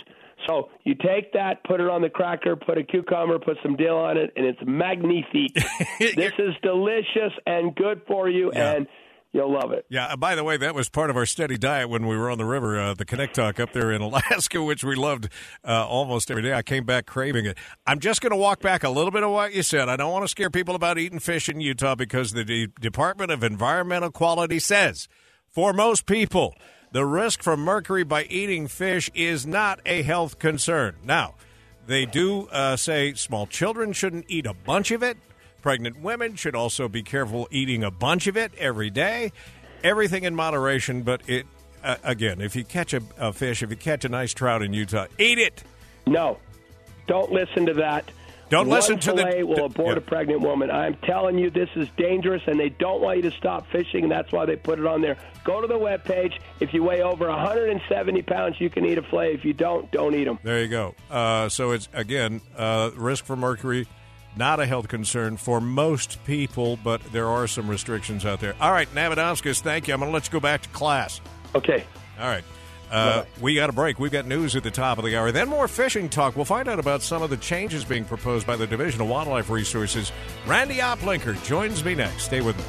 So 0.47 0.69
you 0.84 0.95
take 0.95 1.34
that, 1.34 1.63
put 1.63 1.80
it 1.80 1.88
on 1.89 2.02
the 2.02 2.10
cracker, 2.10 2.56
put 2.56 2.78
a 2.78 2.84
cucumber, 2.84 3.39
put 3.39 3.58
some 3.63 3.75
dill 3.75 3.97
on 3.97 4.17
it, 4.17 4.32
and 4.36 4.45
it's 4.45 4.60
magnifique. 4.65 5.54
this 5.99 6.34
is 6.38 6.54
delicious 6.62 7.34
and 7.45 7.75
good 7.75 8.02
for 8.08 8.30
you, 8.30 8.52
Yeah. 8.54 8.73
and 8.75 8.88
you'll 9.32 9.52
love 9.54 9.71
it. 9.71 9.86
Yeah. 9.89 10.15
By 10.15 10.36
the 10.36 10.43
way, 10.43 10.58
that 10.58 10.73
was 10.73 10.89
part 10.89 11.10
of 11.10 11.17
our 11.17 11.25
steady 11.25 11.58
diet 11.58 11.89
when 11.89 12.08
we 12.08 12.17
were 12.17 12.30
on 12.32 12.38
the 12.39 12.45
river, 12.45 12.80
uh, 12.80 12.93
the 12.95 13.06
Connecticut 13.06 13.60
up 13.60 13.73
there 13.73 13.91
in 13.91 14.02
Alaska, 14.10 14.62
which 14.63 14.84
we 14.84 14.95
loved 14.95 15.30
uh, 15.67 15.86
almost 15.88 16.32
every 16.32 16.43
day. 16.43 16.54
I 16.54 16.62
came 16.63 16.84
back 16.86 17.06
craving 17.06 17.45
it. 17.45 17.58
I'm 17.86 17.99
just 17.99 18.21
going 18.21 18.32
to 18.32 18.38
walk 18.38 18.62
back 18.62 18.84
a 18.84 18.89
little 18.89 19.12
bit 19.12 19.23
of 19.23 19.32
what 19.32 19.54
you 19.54 19.62
said. 19.63 19.88
I 19.89 19.97
don't 19.97 20.12
want 20.12 20.23
to 20.23 20.30
scare 20.30 20.49
people 20.49 20.73
about 20.75 20.97
eating 20.97 21.19
fish 21.19 21.47
in 21.49 21.62
Utah 21.62 21.95
because 21.95 22.32
the 22.32 22.43
D- 22.43 22.67
Department 22.80 23.30
of 23.32 23.43
Environmental 23.43 24.10
Quality 24.12 24.60
says 24.60 25.08
for 25.47 25.73
most 25.73 26.06
people, 26.06 26.56
the 26.91 27.06
risk 27.06 27.43
from 27.43 27.62
mercury 27.62 28.04
by 28.04 28.23
eating 28.23 28.67
fish 28.67 29.10
is 29.13 29.45
not 29.45 29.80
a 29.86 30.02
health 30.02 30.39
concern. 30.39 30.95
Now, 31.04 31.36
they 31.88 32.06
do 32.06 32.47
uh, 32.52 32.75
say 32.75 33.13
small 33.13 33.47
children 33.47 33.93
shouldn't 33.93 34.25
eat 34.28 34.45
a 34.45 34.54
bunch 34.54 34.91
of 34.91 35.04
it. 35.04 35.17
Pregnant 35.62 35.99
women 36.02 36.36
should 36.36 36.56
also 36.56 36.88
be 36.88 37.04
careful 37.04 37.47
eating 37.52 37.84
a 37.84 37.91
bunch 37.91 38.28
of 38.28 38.38
it 38.38 38.54
every 38.58 38.89
day. 38.89 39.32
Everything 39.84 40.23
in 40.23 40.36
moderation, 40.36 41.04
but 41.04 41.21
it 41.28 41.45
uh, 41.84 41.95
again, 42.04 42.41
if 42.41 42.56
you 42.56 42.63
catch 42.63 42.93
a, 42.93 43.02
a 43.17 43.32
fish, 43.32 43.63
if 43.63 43.69
you 43.69 43.75
catch 43.75 44.04
a 44.06 44.10
nice 44.10 44.34
trout 44.34 44.62
in 44.62 44.73
Utah, 44.73 45.08
eat 45.17 45.38
it. 45.38 45.63
No, 46.06 46.38
don't 47.08 47.32
listen 47.32 47.65
to 47.67 47.73
that. 47.75 48.12
Don't 48.50 48.68
One 48.68 48.78
listen 48.78 49.00
to 49.00 49.14
the- 49.14 49.44
will 49.44 49.66
abort 49.66 49.90
yeah. 49.90 49.98
a 49.98 50.02
pregnant 50.02 50.42
woman. 50.42 50.72
I'm 50.72 50.96
telling 51.04 51.38
you, 51.38 51.50
this 51.50 51.70
is 51.76 51.88
dangerous, 51.98 52.42
and 52.48 52.60
they 52.60 52.70
don't 52.70 53.02
want 53.02 53.18
you 53.18 53.30
to 53.30 53.38
stop 53.38 53.68
fishing, 53.72 54.04
and 54.04 54.12
that's 54.12 54.32
why 54.32 54.46
they 54.46 54.56
put 54.56 54.80
it 54.80 54.88
on 54.88 55.02
there. 55.02 55.18
Go 55.44 55.62
to 55.62 55.68
the 55.68 55.78
webpage. 55.78 56.40
If 56.60 56.74
you 56.74 56.84
weigh 56.84 57.02
over 57.02 57.28
170 57.28 58.22
pounds, 58.24 58.60
you 58.60 58.70
can 58.70 58.86
eat 58.86 58.98
a 58.98 59.04
fillet. 59.04 59.34
If 59.34 59.46
you 59.46 59.54
don't, 59.54 59.90
don't 59.92 60.16
eat 60.16 60.26
them. 60.26 60.40
There 60.44 60.62
you 60.62 60.68
go. 60.68 60.96
Uh, 61.10 61.50
so 61.50 61.72
it's 61.72 61.88
again 61.94 62.42
uh, 62.58 62.92
risk 62.96 63.26
for 63.26 63.36
mercury, 63.36 63.88
not 64.36 64.60
a 64.60 64.66
health 64.66 64.88
concern 64.88 65.38
for 65.38 65.62
most 65.62 66.24
people, 66.26 66.78
but 66.84 67.02
there 67.12 67.28
are 67.28 67.48
some 67.48 67.70
restrictions 67.70 68.26
out 68.26 68.40
there. 68.40 68.56
All 68.60 68.72
right, 68.72 68.88
Navadomskis, 68.94 69.62
thank 69.62 69.88
you. 69.88 69.94
I'm 69.94 70.00
going 70.00 70.10
to 70.10 70.14
let 70.14 70.26
you 70.26 70.32
go 70.32 70.40
back 70.40 70.64
to 70.64 70.70
class. 70.70 71.22
Okay. 71.56 71.84
All 72.20 72.28
right. 72.28 72.44
Uh, 72.91 73.23
we 73.39 73.56
got 73.56 73.69
a 73.69 73.73
break. 73.73 73.99
We've 73.99 74.12
got 74.12 74.25
news 74.25 74.56
at 74.56 74.63
the 74.63 74.71
top 74.71 74.97
of 74.97 75.06
the 75.06 75.15
hour. 75.15 75.32
Then 75.32 75.49
more 75.49 75.67
fishing 75.67 76.10
talk. 76.10 76.36
We'll 76.36 76.45
find 76.45 76.67
out 76.67 76.80
about 76.80 77.02
some 77.02 77.21
of 77.21 77.30
the 77.30 77.38
changes 77.38 77.86
being 77.86 78.06
proposed 78.06 78.47
by 78.47 78.56
the 78.56 78.65
Division 78.67 79.02
of 79.02 79.08
Wildlife 79.08 79.49
Resources. 79.49 80.12
Randy 80.47 80.78
Oplinger 80.78 81.41
joins 81.45 81.84
me 81.86 81.95
next. 81.95 82.23
Stay 82.23 82.41
with 82.41 82.58
me. 82.58 82.63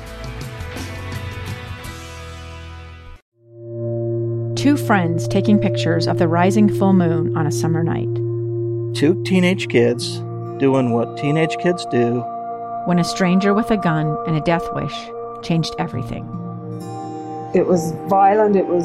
Two 4.57 4.77
friends 4.77 5.27
taking 5.27 5.59
pictures 5.59 6.07
of 6.07 6.19
the 6.19 6.29
rising 6.29 6.69
full 6.69 6.93
moon 6.93 7.35
on 7.35 7.47
a 7.47 7.53
summer 7.53 7.83
night. 7.83 8.15
Two 8.95 9.23
teenage 9.25 9.69
kids 9.69 10.19
doing 10.59 10.93
what 10.93 11.17
teenage 11.17 11.57
kids 11.63 11.87
do. 11.87 12.21
When 12.85 12.99
a 12.99 13.05
stranger 13.05 13.55
with 13.55 13.71
a 13.71 13.79
gun 13.79 14.19
and 14.27 14.37
a 14.37 14.41
death 14.43 14.67
wish 14.75 14.95
changed 15.43 15.75
everything. 15.79 16.25
It 17.55 17.67
was 17.67 17.93
violent, 18.09 18.55
it 18.55 18.67
was 18.67 18.85